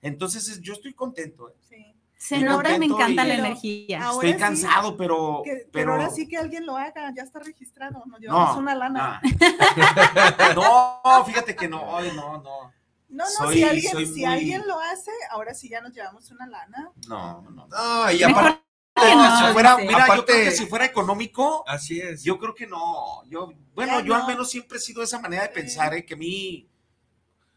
[0.00, 1.48] Entonces yo estoy contento.
[1.48, 1.54] ¿eh?
[1.68, 1.94] Sí.
[2.24, 3.98] Se nota y me encanta la energía.
[4.10, 8.56] Estoy cansado, pero, pero, ahora sí que alguien lo haga, ya está registrado, nos llevamos
[8.56, 9.20] una lana.
[10.54, 12.72] No, fíjate que no, no, no.
[13.08, 16.90] No, no, si, alguien, si alguien lo hace, ahora sí ya nos llevamos una lana.
[17.08, 17.68] No, no.
[17.68, 18.60] No, y aparte.
[18.96, 22.22] si fuera, mira, yo creo que si fuera económico, así es.
[22.24, 23.24] Yo creo que no.
[23.28, 26.04] Yo, bueno, yo al menos siempre he sido de esa manera de pensar, ¿eh?
[26.04, 26.68] que a mí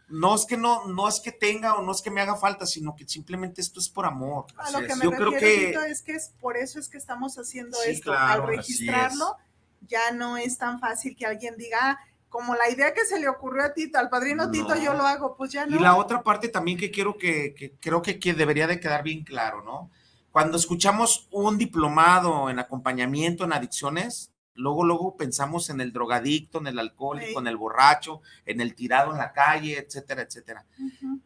[0.10, 2.66] no es que no, no es que tenga o no es que me haga falta,
[2.66, 4.46] sino que simplemente esto es por amor.
[4.58, 7.36] A lo que me yo creo que es que es por eso es que estamos
[7.38, 8.14] haciendo esto.
[8.14, 9.36] Al registrarlo,
[9.82, 12.00] ya no es tan fácil que alguien diga, ah,
[12.30, 15.36] como la idea que se le ocurrió a Tito, al padrino Tito yo lo hago,
[15.36, 15.76] pues ya no.
[15.76, 19.64] Y la otra parte también que quiero que, creo que, debería de quedar bien claro,
[19.64, 19.92] ¿no?
[20.32, 26.68] Cuando escuchamos un diplomado en acompañamiento en adicciones, luego, luego pensamos en el drogadicto, en
[26.68, 30.66] el alcohólico, en el borracho, en el tirado en la calle, etcétera, etcétera.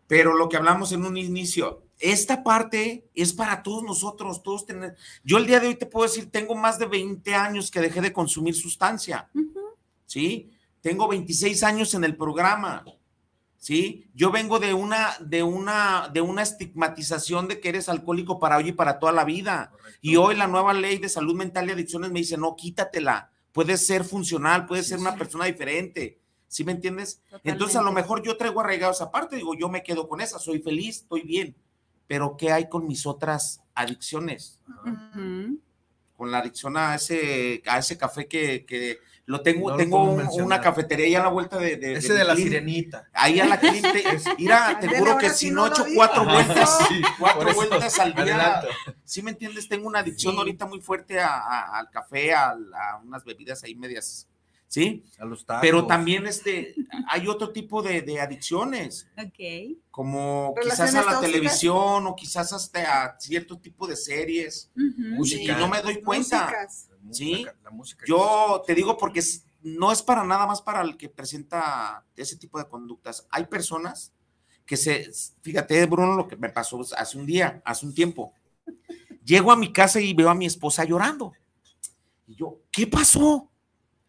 [0.08, 4.96] Pero lo que hablamos en un inicio, esta parte es para todos nosotros, todos tener.
[5.24, 8.02] Yo el día de hoy te puedo decir, tengo más de 20 años que dejé
[8.02, 9.30] de consumir sustancia,
[10.06, 10.52] ¿sí?
[10.82, 12.84] Tengo 26 años en el programa.
[13.58, 14.10] ¿Sí?
[14.16, 18.70] Yo vengo de una, de una, de una estigmatización de que eres alcohólico para hoy
[18.70, 19.72] y para toda la vida.
[20.02, 23.30] Y hoy la nueva ley de salud mental y adicciones me dice, no, quítatela.
[23.52, 26.20] Puedes ser funcional, puedes ser una persona diferente.
[26.48, 27.22] ¿Sí me entiendes?
[27.44, 30.60] Entonces, a lo mejor yo traigo arraigados aparte, digo, yo me quedo con esa, soy
[30.60, 31.56] feliz, estoy bien.
[32.08, 34.60] Pero, ¿qué hay con mis otras adicciones?
[36.18, 41.06] Con la adicción a ese, a ese café que, que lo tengo, tengo una cafetería
[41.06, 41.94] ahí a la vuelta de.
[41.94, 43.10] Ese de, la sirenita.
[43.14, 44.04] Ahí a la cliente.
[44.38, 46.80] Mira, te juro que si no, he hecho cuatro vueltas,
[47.20, 48.62] cuatro vueltas al día.
[49.04, 49.68] ¿Sí me entiendes?
[49.68, 52.56] Tengo una adicción ahorita muy fuerte al café, a,
[53.04, 54.28] unas bebidas ahí medias.
[54.68, 55.04] ¿Sí?
[55.20, 55.62] A los tacos.
[55.62, 56.74] Pero también este,
[57.10, 59.06] hay otro tipo de, adicciones.
[59.18, 59.78] Ok.
[59.92, 64.72] Como quizás a la televisión o quizás hasta a cierto tipo de series.
[64.76, 65.58] Música.
[65.58, 66.50] Y no me doy cuenta.
[67.12, 67.46] ¿Sí?
[68.06, 69.22] Yo te digo porque
[69.64, 73.28] no es para nada más para el que presenta ese tipo de conductas.
[73.30, 74.14] Hay personas
[74.66, 78.34] que se, fíjate, Bruno, lo que me pasó hace un día, hace un tiempo.
[79.24, 81.34] Llego a mi casa y veo a mi esposa llorando.
[82.28, 83.52] Y yo, ¿qué pasó?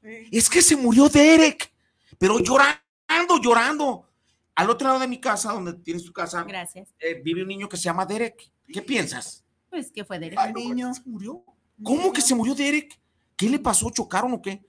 [0.03, 1.72] Es que se murió Derek,
[2.18, 4.09] pero llorando, llorando.
[4.55, 6.95] Al otro lado de mi casa, donde tienes tu casa, Gracias.
[6.99, 8.51] Eh, vive un niño que se llama Derek.
[8.72, 9.45] ¿Qué piensas?
[9.70, 10.38] Pues que fue Derek.
[10.38, 11.43] El niño se murió.
[11.83, 12.99] ¿Cómo que se murió Derek?
[13.37, 13.91] ¿Qué le pasó?
[13.91, 14.64] ¿Chocaron o qué?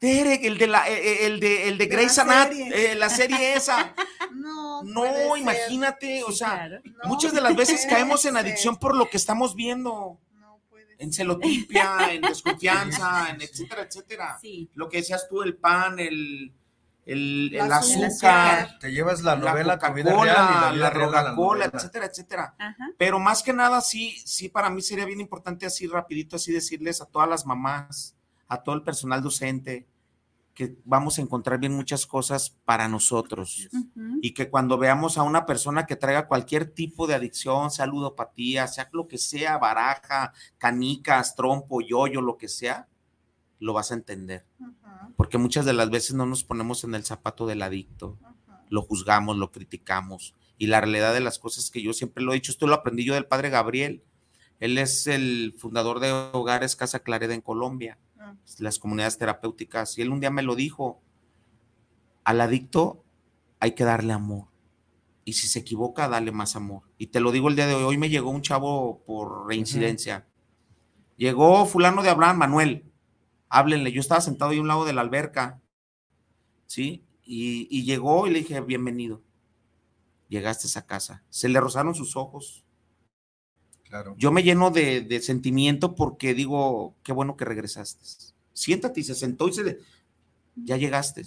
[0.00, 3.54] Derek, el de la, eh, eh, el de, el de, Grey's Anatomy, eh, la serie
[3.54, 3.94] esa.
[4.32, 9.18] No, no imagínate, o sea, muchas de las veces caemos en adicción por lo que
[9.18, 10.18] estamos viendo.
[10.32, 14.38] No puede en celotipia, en desconfianza, en etcétera, etcétera.
[14.40, 14.70] Sí.
[14.74, 16.54] Lo que decías tú, el pan, el,
[17.10, 22.54] el, el azúcar, te llevas la novela la Coca-Cola, la, Coca-Cola, etcétera, etcétera.
[22.96, 27.00] Pero más que nada, sí, sí, para mí sería bien importante así rapidito, así decirles
[27.00, 28.14] a todas las mamás,
[28.46, 29.88] a todo el personal docente,
[30.54, 33.68] que vamos a encontrar bien muchas cosas para nosotros.
[34.22, 38.68] Y que cuando veamos a una persona que traiga cualquier tipo de adicción, sea ludopatía,
[38.68, 42.86] sea lo que sea, baraja, canicas, trompo, yoyo, lo que sea,
[43.60, 44.44] lo vas a entender
[45.16, 48.18] porque muchas de las veces no nos ponemos en el zapato del adicto,
[48.68, 50.34] lo juzgamos, lo criticamos.
[50.56, 53.04] Y la realidad de las cosas que yo siempre lo he dicho, esto lo aprendí
[53.04, 54.02] yo del padre Gabriel.
[54.60, 57.98] Él es el fundador de Hogares Casa Clareda en Colombia,
[58.58, 59.98] las comunidades terapéuticas.
[59.98, 61.02] Y él un día me lo dijo,
[62.24, 63.04] al adicto
[63.58, 64.48] hay que darle amor.
[65.24, 66.82] Y si se equivoca, dale más amor.
[66.98, 70.26] Y te lo digo el día de hoy, hoy me llegó un chavo por reincidencia.
[71.16, 72.89] Llegó fulano de Abraham, Manuel
[73.50, 73.92] háblenle.
[73.92, 75.60] Yo estaba sentado ahí a un lado de la alberca,
[76.66, 77.04] ¿sí?
[77.22, 79.22] Y, llegó y le dije, bienvenido.
[80.28, 81.22] Llegaste a esa casa.
[81.28, 82.64] Se le rozaron sus ojos.
[83.84, 84.14] Claro.
[84.16, 88.34] Yo me lleno de, sentimiento porque digo, qué bueno que regresaste.
[88.52, 89.78] Siéntate y se sentó y se
[90.56, 91.24] ya llegaste,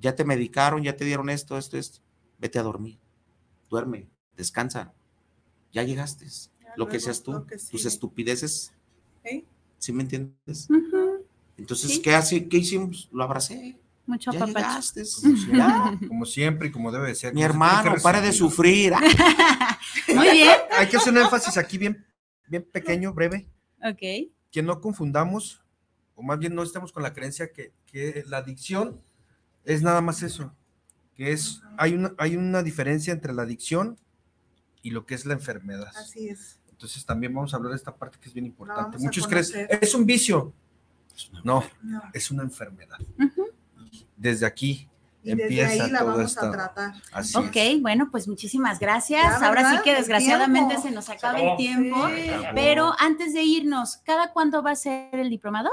[0.00, 2.00] ya te medicaron, ya te dieron esto, esto, esto.
[2.38, 2.98] Vete a dormir.
[3.68, 4.92] Duerme, descansa.
[5.72, 6.26] Ya llegaste.
[6.76, 8.72] lo que seas tú, tus estupideces.
[9.78, 10.68] ¿Sí me entiendes?
[11.56, 13.08] Entonces, ¿qué, hace, ¿qué hicimos?
[13.12, 13.76] Lo abracé.
[14.06, 14.80] Mucho papá.
[16.08, 17.34] Como, siempre, y como debe ser.
[17.34, 18.92] Mi hermano, para de sufrir.
[20.14, 20.56] Muy bien.
[20.76, 22.04] Hay que hacer un énfasis aquí bien,
[22.48, 23.48] bien pequeño, breve.
[23.82, 24.32] Ok.
[24.50, 25.62] Que no confundamos,
[26.14, 29.00] o más bien no estemos con la creencia que, que la adicción
[29.64, 30.54] es nada más eso.
[31.14, 33.98] Que es, hay una, hay una diferencia entre la adicción
[34.82, 35.92] y lo que es la enfermedad.
[35.96, 36.58] Así es.
[36.70, 38.98] Entonces también vamos a hablar de esta parte que es bien importante.
[38.98, 39.44] Muchos creen,
[39.80, 40.52] es un vicio.
[41.44, 41.64] No,
[42.12, 42.98] es una enfermedad.
[44.16, 44.88] Desde aquí
[45.24, 46.50] empieza todo esto.
[47.38, 49.42] ok, bueno, pues muchísimas gracias.
[49.42, 51.96] Ahora sí que desgraciadamente se nos acaba el tiempo,
[52.54, 55.70] pero antes de irnos, ¿cada cuándo va a ser el diplomado?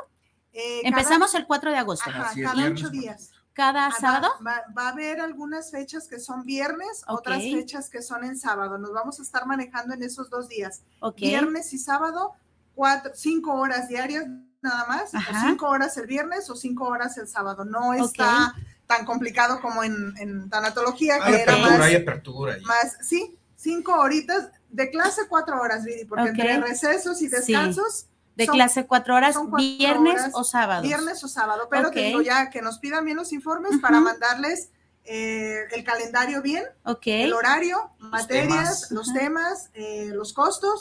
[0.51, 2.09] Eh, Empezamos el 4 de agosto.
[2.09, 4.29] Ajá, cada ocho días cada ah, sábado?
[4.45, 8.77] Va, a haber algunas fechas que son viernes, otras fechas que son en sábado.
[8.77, 10.83] Nos vamos a estar manejando en esos dos días.
[11.17, 12.31] Viernes y sábado,
[12.73, 14.27] cuatro, cinco horas diarias
[14.62, 17.66] nada más, cinco horas el viernes o cinco horas el sábado.
[17.66, 18.55] No está
[18.88, 24.89] tan complicado como en, tanatología, que era más, hay apertura más, sí, cinco horitas de
[24.89, 30.43] clase, cuatro horas, Vidi, porque entre recesos y descansos de clase cuatro horas, viernes o
[30.43, 30.82] sábado.
[30.82, 34.70] Viernes o sábado, pero tengo ya que nos pidan bien los informes para mandarles
[35.03, 36.64] eh, el calendario bien,
[37.05, 40.80] el horario, materias, los temas, eh, los costos,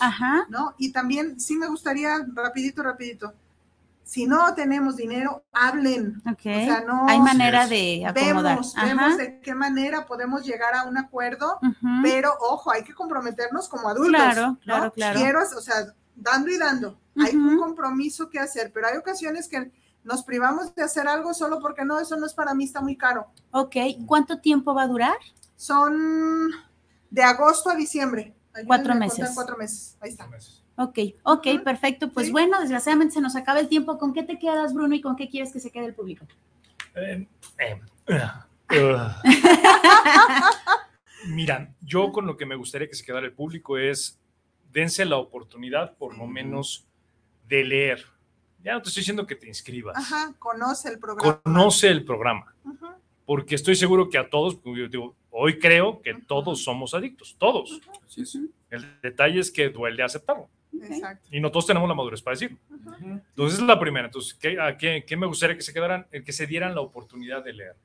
[0.49, 0.75] ¿no?
[0.79, 3.35] Y también sí me gustaría, rapidito, rapidito,
[4.09, 6.23] si no tenemos dinero, hablen.
[6.25, 8.57] O sea, no hay manera de acomodar.
[8.57, 11.61] Vemos, vemos de qué manera podemos llegar a un acuerdo,
[12.03, 14.15] pero ojo, hay que comprometernos como adultos.
[14.15, 15.19] Claro, claro, claro.
[15.19, 19.71] Quiero, o sea, dando y dando hay un compromiso que hacer, pero hay ocasiones que
[20.05, 22.97] nos privamos de hacer algo solo porque no, eso no es para mí, está muy
[22.97, 23.27] caro.
[23.51, 25.17] Ok, ¿cuánto tiempo va a durar?
[25.55, 26.51] Son
[27.11, 28.35] de agosto a diciembre.
[28.67, 29.33] cuatro meses.
[29.35, 30.27] Cuatro meses, ahí está.
[30.79, 32.09] Ok, ok, perfecto.
[32.13, 33.99] Pues bueno, desgraciadamente se nos acaba el tiempo.
[33.99, 36.25] ¿Con qué te quedas, Bruno, y con qué quieres que se quede el público?
[36.95, 37.27] Eh,
[37.59, 39.09] eh, uh.
[41.27, 44.21] Mira, yo con lo que me gustaría que se quedara el público es
[44.73, 46.87] dense la oportunidad, por lo menos,
[47.49, 48.07] de leer.
[48.63, 49.97] Ya no te estoy diciendo que te inscribas.
[49.97, 51.41] Ajá, conoce el programa.
[51.43, 52.55] Conoce el programa.
[53.27, 57.81] Porque estoy seguro que a todos, yo digo, hoy creo que todos somos adictos, todos.
[58.71, 60.49] El detalle es que duele aceptarlo.
[60.73, 61.29] Exacto.
[61.31, 62.59] Y no todos tenemos la madurez para decirlo.
[63.01, 64.07] Entonces, es la primera.
[64.07, 66.07] Entonces, ¿qué, qué, me gustaría que se quedaran?
[66.11, 67.77] Que se dieran la oportunidad de leer.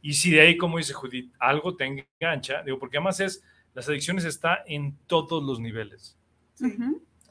[0.00, 3.42] Y si de ahí, como dice Judith, algo te engancha, digo, porque además es,
[3.74, 6.16] las adicciones está en todos los niveles.
[6.54, 6.76] Sí.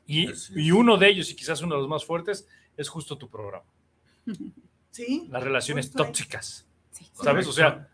[0.05, 3.65] Y, uno de ellos, y quizás uno de los más fuertes, es justo tu programa.
[4.89, 5.27] Sí.
[5.29, 6.65] Las relaciones tóxicas.
[7.13, 7.45] ¿Sabes?
[7.45, 7.87] O sea,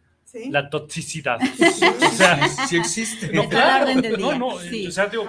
[0.49, 1.39] la toxicidad.
[1.41, 3.31] o sea, sí existe.
[3.31, 4.59] No, claro, no, no, o
[4.91, 5.25] sea, digo,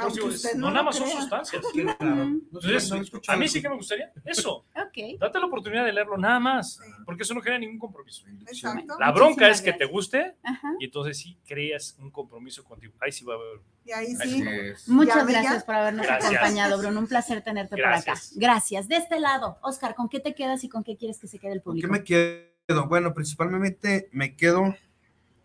[0.56, 1.62] no, nada más son sustancias.
[1.74, 2.92] Entonces,
[3.28, 4.64] a mí sí que me gustaría eso.
[4.88, 5.16] Okay.
[5.18, 8.24] Date la oportunidad de leerlo nada más, porque eso no genera ningún compromiso.
[8.46, 8.96] Exacto.
[8.98, 10.36] La bronca es que te guste
[10.80, 12.94] y entonces sí creas un compromiso contigo.
[13.00, 13.60] Ahí sí va a haber.
[13.84, 14.42] Y ahí sí.
[14.90, 17.00] Muchas gracias por habernos acompañado, Bruno.
[17.00, 18.14] Un placer tenerte por acá.
[18.36, 18.88] Gracias.
[18.88, 21.52] De este lado, Oscar, ¿con qué te quedas y con qué quieres que se quede
[21.52, 21.86] el público?
[21.86, 22.88] ¿Con qué me quedo?
[22.88, 24.74] Bueno, principalmente me quedo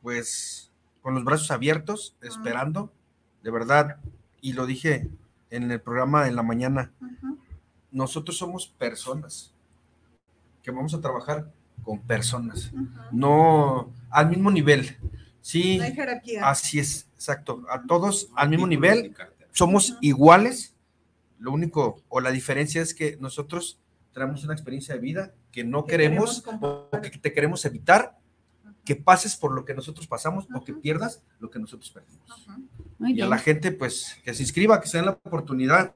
[0.01, 0.71] pues
[1.01, 2.91] con los brazos abiertos, esperando,
[3.43, 3.97] de verdad,
[4.41, 5.09] y lo dije
[5.49, 6.91] en el programa de la mañana,
[7.91, 9.53] nosotros somos personas
[10.61, 11.51] que vamos a trabajar
[11.83, 12.71] con personas,
[13.11, 14.97] no al mismo nivel.
[15.41, 15.79] Sí,
[16.41, 17.63] así es, exacto.
[17.69, 19.15] A todos al mismo nivel,
[19.51, 20.75] somos iguales.
[21.39, 23.79] Lo único o la diferencia es que nosotros
[24.11, 28.19] traemos una experiencia de vida que no queremos, o que te queremos evitar
[28.85, 32.47] que pases por lo que nosotros pasamos o que pierdas lo que nosotros perdimos.
[32.99, 35.95] Y a la gente, pues, que se inscriba, que se den la oportunidad.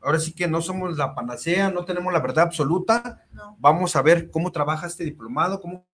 [0.00, 3.24] Ahora sí que no somos la panacea, no tenemos la verdad absoluta.
[3.58, 5.86] Vamos a ver cómo trabaja este diplomado, cómo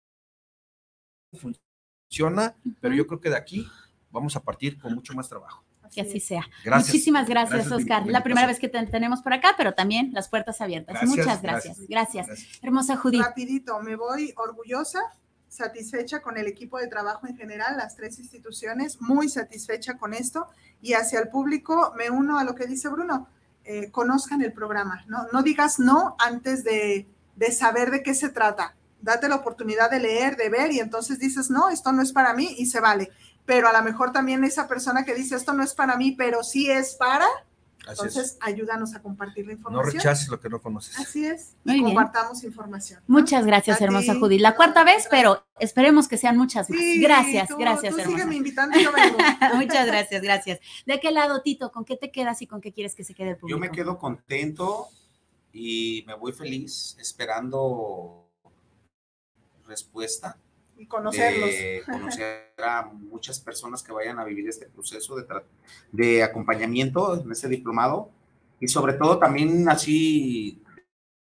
[1.34, 3.68] funciona, pero yo creo que de aquí
[4.10, 5.62] vamos a partir con mucho más trabajo.
[5.94, 6.46] Que así sea.
[6.64, 8.06] Muchísimas gracias, Oscar.
[8.06, 11.02] La primera vez que te tenemos por acá, pero también las puertas abiertas.
[11.04, 11.80] Muchas gracias.
[11.86, 12.28] gracias.
[12.62, 13.22] Hermosa Judith.
[13.22, 15.00] Rapidito, me voy orgullosa
[15.48, 20.48] satisfecha con el equipo de trabajo en general, las tres instituciones, muy satisfecha con esto
[20.80, 23.28] y hacia el público me uno a lo que dice Bruno,
[23.64, 25.26] eh, conozcan el programa, ¿no?
[25.32, 30.00] no digas no antes de, de saber de qué se trata, date la oportunidad de
[30.00, 33.10] leer, de ver y entonces dices, no, esto no es para mí y se vale,
[33.44, 36.42] pero a lo mejor también esa persona que dice, esto no es para mí, pero
[36.42, 37.26] sí es para,
[37.86, 39.86] entonces, ayúdanos a compartir la información.
[39.86, 40.98] No rechaces lo que no conoces.
[40.98, 41.54] Así es.
[41.64, 43.00] y compartamos información.
[43.06, 44.40] Muchas gracias, hermosa Judith.
[44.40, 46.78] La cuarta vez, pero esperemos que sean muchas más.
[47.00, 48.34] gracias, gracias, tú hermosa.
[48.34, 49.18] invitando yo vengo.
[49.56, 50.60] muchas gracias, gracias.
[50.86, 51.72] ¿De qué lado, Tito?
[51.72, 53.56] ¿Con qué te quedas y con qué quieres que se quede el público?
[53.56, 54.88] Yo me quedo contento
[55.52, 58.28] y me voy feliz esperando
[59.66, 60.38] respuesta.
[60.78, 61.50] Y conocerlos.
[61.86, 65.26] conocer a muchas personas que vayan a vivir este proceso de,
[65.92, 68.10] de acompañamiento en este diplomado
[68.60, 70.62] y sobre todo también así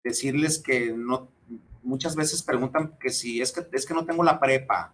[0.04, 1.30] decirles que no
[1.84, 4.94] muchas veces preguntan que si es que es que no tengo la prepa,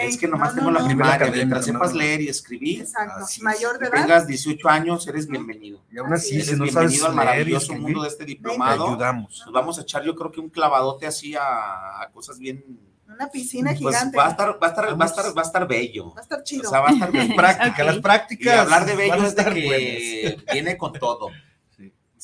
[0.00, 3.24] es que nomás tengo la primaria, mientras sepas leer y escribir, Exacto.
[3.42, 4.02] mayor de edad.
[4.02, 5.82] tengas 18 años, eres bienvenido.
[5.90, 8.88] Y aún así, eres bienvenido al maravilloso mundo de este diplomado.
[8.88, 9.42] ayudamos.
[9.46, 12.64] Nos vamos a echar, yo creo que un clavadote así a, cosas bien
[13.08, 14.16] una piscina pues gigante.
[14.16, 16.12] Va a estar, va a estar, va a estar, va a estar bello.
[16.14, 16.68] Va a estar chido.
[16.68, 17.34] O sea, va a estar bien.
[17.36, 18.54] práctica, las prácticas.
[18.54, 21.30] Y hablar de bello es de que viene con todo.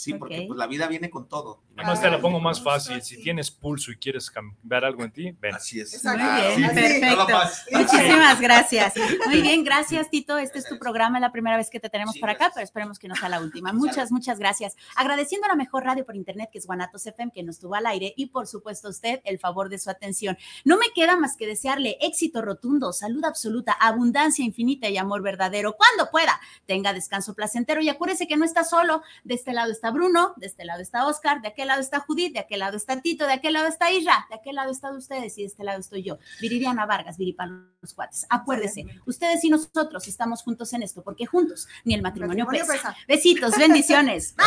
[0.03, 1.63] Sí, porque pues la vida viene con todo.
[1.77, 3.01] Además te la pongo más fácil.
[3.03, 5.55] Si tienes pulso y quieres cambiar algo en ti, ven.
[5.55, 6.05] Así es.
[6.05, 7.27] Muy bien, perfecto.
[7.71, 8.95] Muchísimas gracias.
[9.27, 10.39] Muy bien, gracias Tito.
[10.39, 12.99] Este es tu programa, es la primera vez que te tenemos por acá, pero esperemos
[12.99, 13.73] que no sea la última.
[13.73, 14.75] Muchas, muchas gracias.
[14.97, 17.87] Agradeciendo a la mejor radio por internet, que es Guanatos FM, que nos tuvo al
[17.87, 20.37] aire, y por supuesto usted el favor de su atención.
[20.65, 25.77] No me queda más que desearle éxito rotundo, salud absoluta, abundancia infinita y amor verdadero.
[25.77, 29.03] Cuando pueda, tenga descanso placentero y acuérdese que no está solo.
[29.23, 32.33] De este lado está Bruno, de este lado está Oscar, de aquel lado está Judith,
[32.33, 35.39] de aquel lado está Tito, de aquel lado está Isra, de aquel lado están ustedes
[35.39, 38.27] y de este lado estoy yo, Viridiana Vargas, Viripan los cuates.
[38.29, 42.97] Acuérdese, ustedes y nosotros estamos juntos en esto, porque juntos ni el matrimonio, pesa.
[43.07, 44.35] Besitos, bendiciones.
[44.37, 44.47] Bye.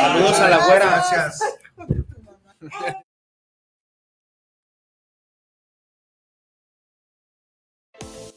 [0.00, 0.86] Saludos a la güera.
[1.10, 1.40] Gracias.